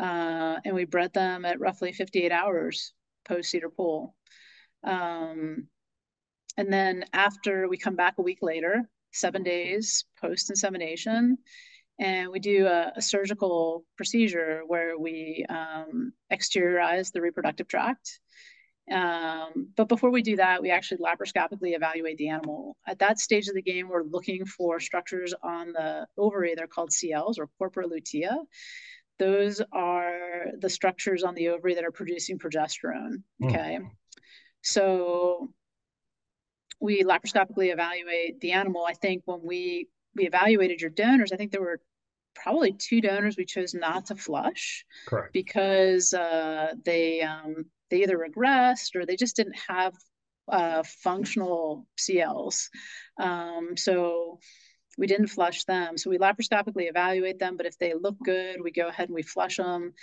[0.00, 2.92] uh, and we bred them at roughly 58 hours
[3.24, 4.14] post CIDR pool.
[4.84, 5.66] Um,
[6.58, 8.82] and then after we come back a week later,
[9.12, 11.38] seven days post insemination,
[12.00, 18.20] and we do a, a surgical procedure where we um, exteriorize the reproductive tract.
[18.90, 22.76] Um, but before we do that, we actually laparoscopically evaluate the animal.
[22.86, 26.54] At that stage of the game, we're looking for structures on the ovary.
[26.56, 28.36] They're called CLs or corpora lutea.
[29.18, 33.22] Those are the structures on the ovary that are producing progesterone.
[33.40, 33.46] Hmm.
[33.46, 33.78] Okay.
[34.62, 35.52] So
[36.80, 38.84] we laparoscopically evaluate the animal.
[38.86, 41.80] I think when we we evaluated your donors, I think there were
[42.34, 44.84] probably two donors we chose not to flush.
[45.06, 45.32] Correct.
[45.32, 49.94] Because uh, they um, they either regressed or they just didn't have
[50.50, 52.68] uh, functional CLs.
[53.18, 54.38] Um, so
[54.96, 55.96] we didn't flush them.
[55.96, 59.22] So we laparoscopically evaluate them, but if they look good, we go ahead and we
[59.22, 59.94] flush them.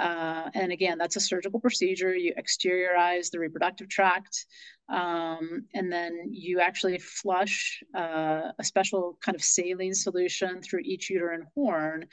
[0.00, 2.14] Uh, and again, that's a surgical procedure.
[2.14, 4.46] You exteriorize the reproductive tract,
[4.88, 11.10] um, and then you actually flush uh, a special kind of saline solution through each
[11.10, 12.06] uterine horn.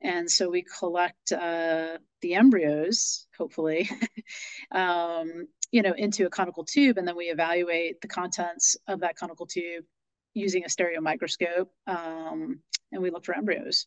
[0.00, 3.88] And so we collect uh, the embryos, hopefully,
[4.72, 9.16] um, you know, into a conical tube, and then we evaluate the contents of that
[9.16, 9.84] conical tube
[10.34, 12.60] using a stereo microscope, um,
[12.92, 13.86] and we look for embryos.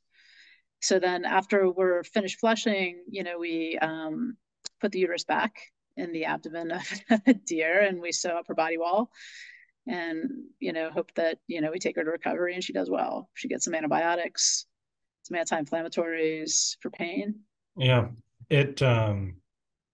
[0.82, 4.36] So then after we're finished flushing, you know, we um,
[4.80, 5.56] put the uterus back
[5.96, 6.82] in the abdomen of
[7.28, 9.12] a deer and we sew up her body wall
[9.88, 10.30] and,
[10.60, 13.30] you know, hope that, you know, we take her to recovery and she does well.
[13.36, 14.66] She gets some antibiotics,
[15.24, 17.42] some anti-inflammatories for pain.
[17.78, 18.08] Yeah.
[18.50, 19.36] It, um,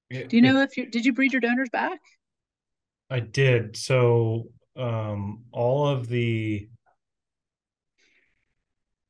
[0.09, 1.99] it, do you know it, if you, did you breed your donors back?
[3.09, 3.75] I did.
[3.75, 6.69] So, um, all of the,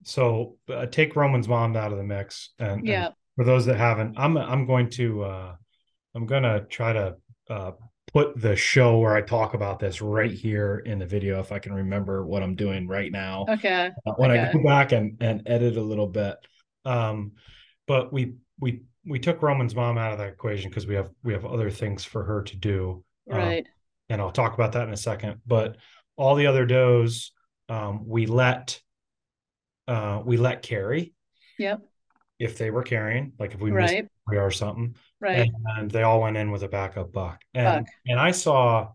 [0.07, 3.07] so uh, take Roman's mom out of the mix, and, yeah.
[3.07, 5.55] And for those that haven't, I'm I'm going to uh,
[6.15, 7.15] I'm gonna try to
[7.49, 7.71] uh,
[8.13, 11.59] put the show where I talk about this right here in the video if I
[11.59, 13.45] can remember what I'm doing right now.
[13.49, 13.91] Okay.
[14.05, 14.49] Uh, when okay.
[14.49, 16.37] I go back and and edit a little bit,
[16.85, 17.33] um,
[17.85, 21.33] but we we we took Roman's mom out of that equation because we have we
[21.33, 23.03] have other things for her to do.
[23.29, 23.65] Um, right.
[23.65, 23.71] Um,
[24.09, 25.41] and I'll talk about that in a second.
[25.45, 25.75] But
[26.15, 27.33] all the other does
[27.67, 28.81] um, we let
[29.87, 31.13] uh, we let carry.
[31.59, 31.81] Yep.
[32.39, 34.03] If they were carrying, like if we right.
[34.03, 34.95] missed or something.
[35.19, 35.49] Right.
[35.77, 37.41] And, they all went in with a backup buck.
[37.55, 37.93] And buck.
[38.05, 38.89] and I saw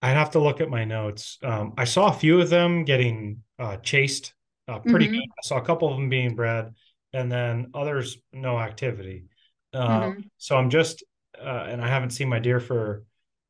[0.00, 1.38] I'd have to look at my notes.
[1.42, 4.32] Um, I saw a few of them getting uh, chased
[4.68, 5.14] uh, pretty mm-hmm.
[5.14, 5.24] good.
[5.24, 6.74] I saw a couple of them being bred,
[7.12, 9.24] and then others no activity.
[9.72, 10.20] Uh, mm-hmm.
[10.36, 11.02] So I'm just,
[11.40, 13.04] uh, and I haven't seen my deer for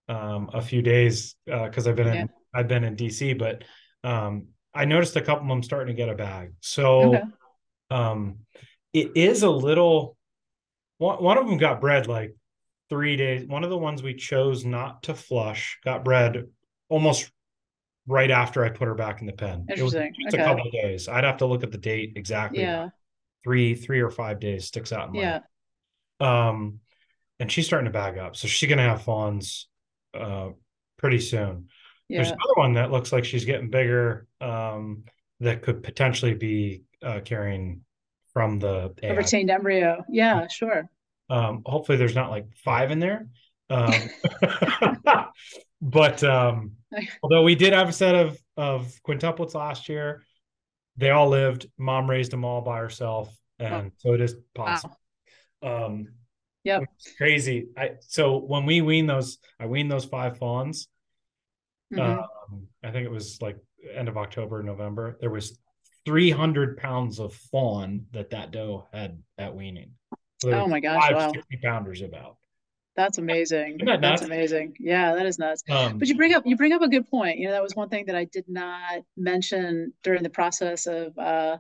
[0.09, 2.20] um, a few days because uh, I've been yeah.
[2.22, 3.64] in I've been in DC, but
[4.03, 6.53] um, I noticed a couple of them starting to get a bag.
[6.61, 7.23] So okay.
[7.91, 8.39] um,
[8.93, 10.16] it is a little.
[10.99, 12.35] One, one of them got bred like
[12.89, 13.47] three days.
[13.47, 16.45] One of the ones we chose not to flush got bred
[16.89, 17.31] almost
[18.07, 19.66] right after I put her back in the pen.
[19.69, 20.03] Interesting.
[20.03, 20.43] It was just okay.
[20.43, 21.09] a couple of days.
[21.09, 22.61] I'd have to look at the date exactly.
[22.61, 22.89] Yeah.
[23.45, 25.41] Three, three or five days sticks out in my yeah.
[26.21, 26.81] Um,
[27.39, 29.69] and she's starting to bag up, so she's gonna have fawns
[30.14, 30.49] uh
[30.97, 31.69] pretty soon.
[32.09, 32.19] Yeah.
[32.19, 35.05] There's another one that looks like she's getting bigger um,
[35.41, 37.83] that could potentially be uh, carrying
[38.33, 39.15] from the AI.
[39.15, 40.05] retained embryo.
[40.09, 40.89] Yeah, sure.
[41.29, 43.29] Um, hopefully, there's not like five in there.
[43.69, 43.93] Um,
[45.83, 46.73] but um,
[47.23, 50.23] although we did have a set of of quintuplets last year,
[50.97, 51.67] they all lived.
[51.77, 53.91] Mom raised them all by herself, and oh.
[53.99, 54.99] so it is possible.
[55.61, 55.87] Wow.
[55.87, 56.09] Um,
[56.65, 56.81] yeah,
[57.19, 57.69] crazy.
[57.77, 60.89] I so when we wean those, I wean those five fawns
[61.93, 62.01] Mm-hmm.
[62.01, 63.57] Um, I think it was like
[63.95, 65.16] end of October, November.
[65.20, 65.59] There was
[66.05, 69.93] 300 pounds of fawn that that doe had at weaning.
[70.43, 71.01] So oh my gosh!
[71.01, 71.32] Five wow.
[71.32, 72.36] 60 pounders about.
[72.99, 73.78] That's amazing.
[73.84, 74.74] That That's amazing.
[74.80, 75.62] Yeah, that is nuts.
[75.70, 77.39] Um, but you bring up you bring up a good point.
[77.39, 81.16] You know, that was one thing that I did not mention during the process of
[81.16, 81.59] uh,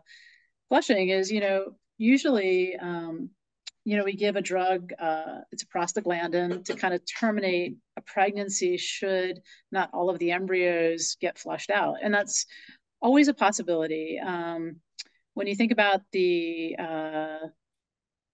[0.68, 1.10] flushing.
[1.10, 3.30] Is you know usually um,
[3.88, 8.02] you know, we give a drug, uh, it's a prostaglandin to kind of terminate a
[8.02, 9.40] pregnancy should
[9.72, 11.96] not all of the embryos get flushed out.
[12.02, 12.44] And that's
[13.00, 14.20] always a possibility.
[14.22, 14.76] Um,
[15.32, 17.38] when you think about the, uh,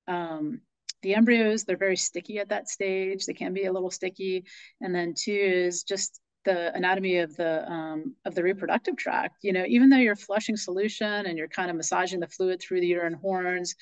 [0.09, 0.61] um,
[1.03, 3.25] the embryos, they're very sticky at that stage.
[3.25, 4.47] They can be a little sticky.
[4.81, 9.37] And then two is just the anatomy of the um, of the reproductive tract.
[9.43, 12.81] You know, even though you're flushing solution and you're kind of massaging the fluid through
[12.81, 13.77] the uterine horns,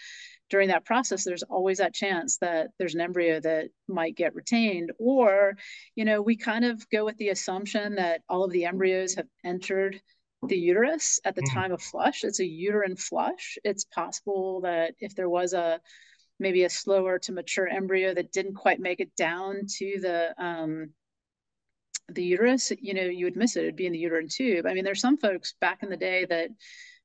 [0.53, 4.93] during that process there's always that chance that there's an embryo that might get retained
[4.99, 5.57] or
[5.97, 9.27] you know we kind of go with the assumption that all of the embryos have
[9.45, 9.99] entered
[10.49, 11.55] the uterus at the mm.
[11.55, 12.25] time of flush.
[12.25, 13.57] It's a uterine flush.
[13.65, 15.81] It's possible that if there was a
[16.39, 20.91] maybe a slower to mature embryo that didn't quite make it down to the um,
[22.09, 23.63] the uterus you know you would miss it.
[23.63, 24.67] It'd be in the uterine tube.
[24.67, 26.51] I mean there's some folks back in the day that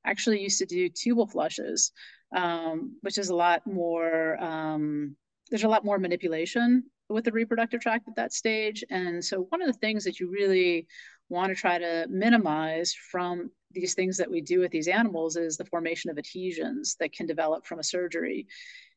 [0.06, 1.92] actually used to do tubal flushes
[2.36, 5.16] um, which is a lot more, um,
[5.50, 8.84] there's a lot more manipulation with the reproductive tract at that stage.
[8.90, 10.88] And so one of the things that you really
[11.30, 15.58] want to try to minimize from these things that we do with these animals is
[15.58, 18.48] the formation of adhesions that can develop from a surgery.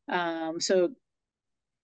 [0.08, 0.90] Um, so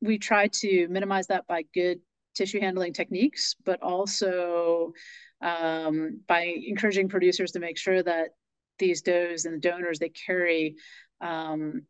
[0.01, 2.01] we try to minimize that by good
[2.35, 4.93] tissue handling techniques, but also
[5.41, 8.31] um, by encouraging producers to make sure that
[8.79, 10.77] these does and donors they carry
[11.21, 11.83] um,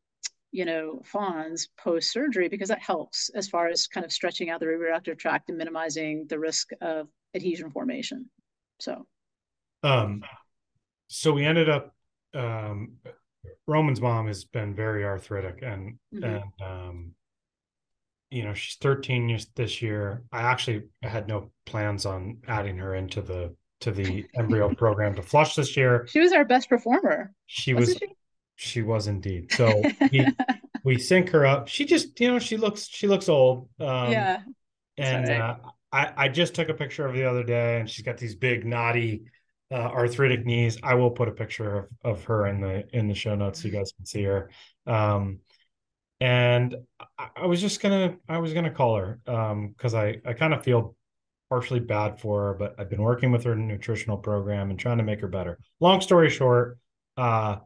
[0.53, 4.59] you know fawns post surgery because that helps as far as kind of stretching out
[4.59, 8.31] the reproductive tract and minimizing the risk of adhesion formation.
[8.81, 9.07] So.
[9.83, 10.24] Um
[11.09, 11.95] so we ended up
[12.35, 12.93] um
[13.66, 16.24] roman's mom has been very arthritic and mm-hmm.
[16.24, 17.14] and um
[18.31, 20.24] you know she's 13 years this year.
[20.33, 25.22] I actually had no plans on adding her into the to the embryo program to
[25.22, 26.07] flush this year.
[26.09, 27.33] She was our best performer.
[27.47, 28.09] She was she?
[28.57, 28.83] She?
[28.83, 29.83] was indeed so
[30.13, 30.27] we,
[30.85, 34.41] we sync her up she just you know she looks she looks old um yeah
[34.99, 35.57] and uh,
[35.93, 38.65] i i just took a picture of the other day and she's got these big
[38.65, 39.23] knotty
[39.71, 43.15] uh, arthritic knees i will put a picture of, of her in the in the
[43.15, 44.51] show notes so you guys can see her
[44.87, 45.39] um
[46.21, 46.75] and
[47.19, 50.55] I, I was just gonna I was gonna call her um because I I kind
[50.55, 50.97] of feel
[51.49, 55.05] partially bad for her, but I've been working with her nutritional program and trying to
[55.05, 55.59] make her better.
[55.81, 56.79] Long story short,
[57.17, 57.57] uh,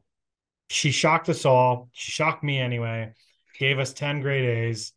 [0.70, 1.88] she shocked us all.
[1.92, 3.12] She shocked me anyway.
[3.58, 4.92] Gave us ten great A's,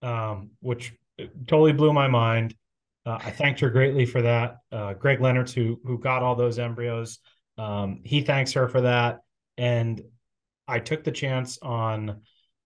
[0.00, 0.94] um, which
[1.46, 2.54] totally blew my mind.
[3.04, 4.56] Uh, I thanked her greatly for that.
[4.72, 7.18] Uh, Greg Leonards, who who got all those embryos,
[7.58, 9.18] um, he thanks her for that.
[9.58, 10.00] And
[10.66, 12.22] I took the chance on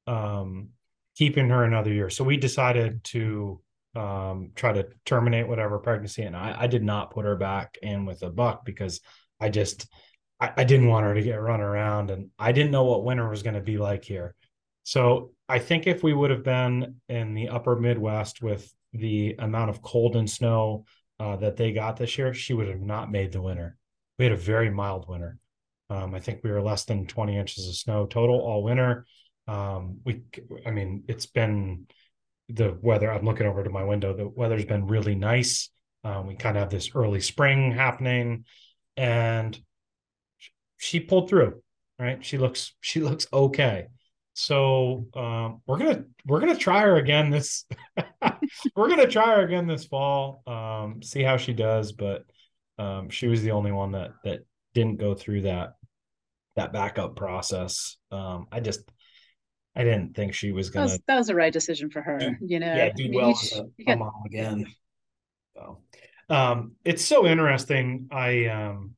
[0.06, 0.68] um,
[1.16, 2.10] keeping her another year.
[2.10, 3.60] So we decided to
[3.96, 8.06] um, try to terminate whatever pregnancy, and I, I, did not put her back in
[8.06, 9.00] with a buck because
[9.38, 9.86] I just
[10.42, 13.28] I, I didn't want her to get run around, and I didn't know what winter
[13.28, 14.34] was going to be like here.
[14.82, 19.70] So I think if we would have been in the upper Midwest with the amount
[19.70, 20.84] of cold and snow
[21.20, 23.76] uh, that they got this year, she would have not made the winter.
[24.18, 25.38] We had a very mild winter.
[25.88, 29.06] Um, I think we were less than 20 inches of snow total all winter.
[29.46, 30.22] Um, we,
[30.66, 31.86] I mean, it's been
[32.48, 33.12] the weather.
[33.12, 34.12] I'm looking over to my window.
[34.12, 35.70] The weather's been really nice.
[36.02, 38.44] Um, we kind of have this early spring happening,
[38.96, 39.56] and
[40.82, 41.62] she pulled through.
[41.98, 42.24] Right?
[42.24, 43.86] She looks she looks okay.
[44.34, 47.64] So um, we're gonna we're gonna try her again this.
[48.76, 50.42] we're gonna try her again this fall.
[50.46, 52.24] Um, see how she does, but
[52.78, 54.40] um, she was the only one that that
[54.74, 55.74] didn't go through that
[56.56, 57.96] that backup process.
[58.10, 58.90] Um, I just
[59.76, 60.86] I didn't think she was gonna.
[60.86, 62.36] That was, that was the right decision for her.
[62.40, 63.38] you know, yeah, do well
[63.86, 64.66] a, a mom again.
[65.54, 65.82] So,
[66.30, 68.08] um, it's so interesting.
[68.10, 68.94] I um,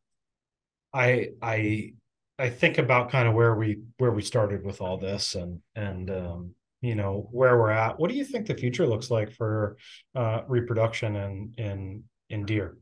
[0.95, 1.92] I I
[2.38, 6.11] I think about kind of where we where we started with all this, and and
[6.11, 7.99] um, you know where we're at.
[7.99, 9.76] What do you think the future looks like for
[10.14, 12.76] uh, reproduction in in in deer?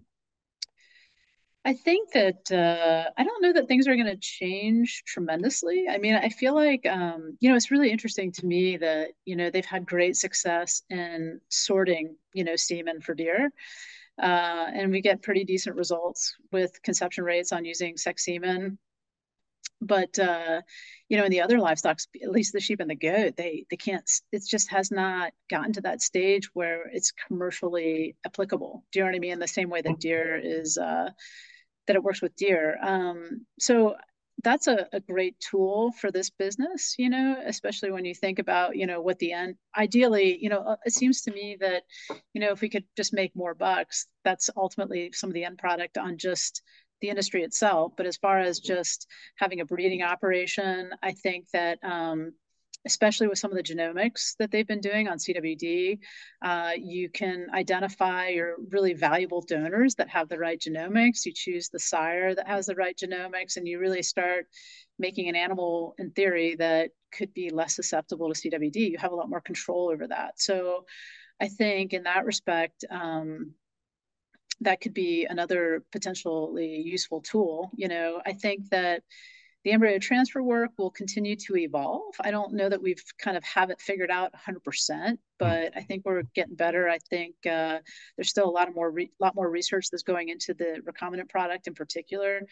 [1.65, 5.87] I think that uh, I don't know that things are going to change tremendously.
[5.89, 9.37] I mean, I feel like um, you know it's really interesting to me that you
[9.37, 13.51] know they've had great success in sorting you know semen for deer,
[14.21, 18.79] uh, and we get pretty decent results with conception rates on using sex semen.
[19.81, 20.63] But uh,
[21.09, 23.77] you know, in the other livestock, at least the sheep and the goat, they they
[23.77, 24.09] can't.
[24.31, 28.85] It just has not gotten to that stage where it's commercially applicable.
[28.93, 29.33] Do you know what I mean?
[29.33, 31.11] In the same way that deer is uh,
[31.87, 32.79] that it works with deer.
[32.81, 33.97] Um, so
[34.43, 38.76] that's a, a great tool for this business, you know, especially when you think about,
[38.76, 41.82] you know, what the end, ideally, you know, uh, it seems to me that,
[42.34, 45.59] you know, if we could just make more bucks, that's ultimately some of the end
[45.59, 46.62] product on just
[47.01, 47.93] the industry itself.
[47.97, 52.32] But as far as just having a breeding operation, I think that, um,
[52.85, 55.99] especially with some of the genomics that they've been doing on CWD,
[56.43, 61.24] uh, you can identify your really valuable donors that have the right genomics.
[61.24, 64.47] You choose the sire that has the right genomics, and you really start
[64.99, 68.76] making an animal, in theory, that could be less susceptible to CWD.
[68.91, 70.41] You have a lot more control over that.
[70.41, 70.87] So
[71.41, 73.55] I think in that respect, um,
[74.61, 77.70] that could be another potentially useful tool.
[77.76, 79.03] You know, I think that
[79.65, 82.15] the embryo transfer work will continue to evolve.
[82.21, 85.15] I don't know that we've kind of have it figured out 100%, hmm.
[85.39, 86.89] but I think we're getting better.
[86.89, 87.79] I think uh,
[88.17, 91.29] there's still a lot of more re- lot more research that's going into the recombinant
[91.29, 92.43] product in particular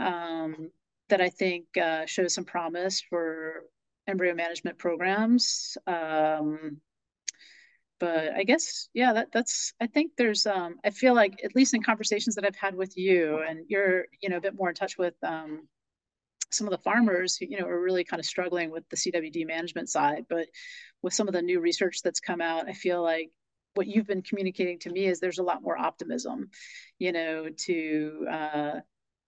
[0.00, 0.70] um,
[1.08, 3.64] that I think uh, shows some promise for
[4.06, 5.76] embryo management programs.
[5.86, 6.80] Um,
[7.98, 11.72] but I guess yeah, that that's I think there's um, I feel like at least
[11.74, 14.74] in conversations that I've had with you and you're you know a bit more in
[14.74, 15.68] touch with um,
[16.52, 19.88] some of the farmers, you know, are really kind of struggling with the CWD management
[19.88, 20.26] side.
[20.28, 20.46] But
[21.02, 23.30] with some of the new research that's come out, I feel like
[23.74, 26.50] what you've been communicating to me is there's a lot more optimism,
[26.98, 28.72] you know, to uh,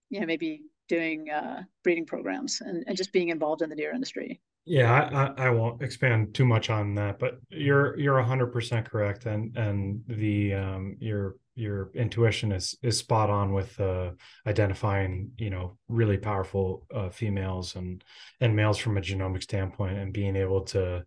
[0.09, 3.93] you know maybe doing uh, breeding programs and, and just being involved in the deer
[3.93, 4.41] industry.
[4.65, 8.89] Yeah, I, I, I won't expand too much on that, but you're you're hundred percent
[8.89, 14.11] correct, and and the um, your your intuition is is spot on with uh,
[14.45, 18.03] identifying you know really powerful uh, females and
[18.41, 21.03] and males from a genomic standpoint and being able to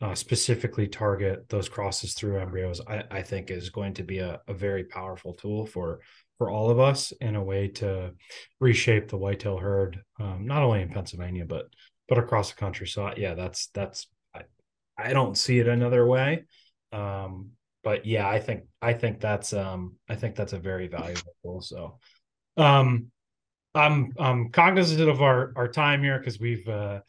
[0.00, 4.40] uh, specifically target those crosses through embryos I, I think is going to be a,
[4.48, 6.00] a very powerful tool for
[6.38, 8.12] for all of us in a way to
[8.60, 11.66] reshape the whitetail herd um, not only in Pennsylvania but
[12.08, 12.86] but across the country.
[12.88, 14.42] So yeah that's that's I,
[14.98, 16.44] I don't see it another way.
[16.92, 17.52] Um,
[17.82, 21.60] but yeah, I think I think that's um I think that's a very valuable tool.
[21.62, 21.98] So
[22.56, 23.06] um
[23.74, 27.00] I'm I'm cognizant of our our time here because we've uh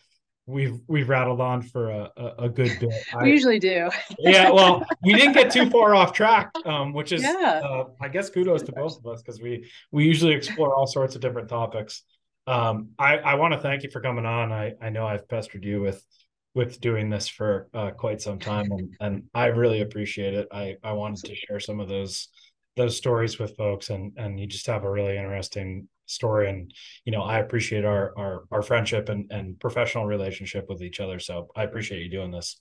[0.45, 2.89] we've we've rattled on for a, a, good bit.
[3.19, 3.89] we I, usually do.
[4.19, 7.61] yeah, well, we didn't get too far off track, um, which is yeah.
[7.63, 11.15] uh, I guess kudos to both of us because we we usually explore all sorts
[11.15, 12.03] of different topics.
[12.47, 14.51] Um, I I want to thank you for coming on.
[14.51, 16.03] I I know I've pestered you with
[16.55, 20.47] with doing this for uh, quite some time, and, and I really appreciate it.
[20.51, 22.29] I I wanted to share some of those
[22.75, 26.73] those stories with folks, and and you just have a really interesting story, and
[27.05, 31.19] you know I appreciate our our our friendship and and professional relationship with each other.
[31.19, 32.59] So I appreciate you doing this.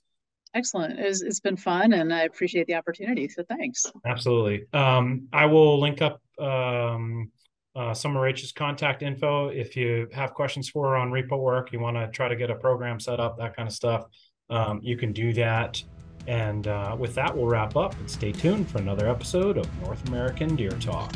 [0.55, 0.99] Excellent.
[0.99, 3.27] It's, it's been fun and I appreciate the opportunity.
[3.27, 3.91] So thanks.
[4.05, 4.65] Absolutely.
[4.71, 7.31] Um, I will link up um,
[7.75, 9.47] uh, Summer Rach's contact info.
[9.47, 12.49] If you have questions for her on repro work, you want to try to get
[12.49, 14.05] a program set up, that kind of stuff,
[14.49, 15.83] um, you can do that.
[16.27, 20.07] And uh, with that, we'll wrap up and stay tuned for another episode of North
[20.07, 21.13] American Deer Talk.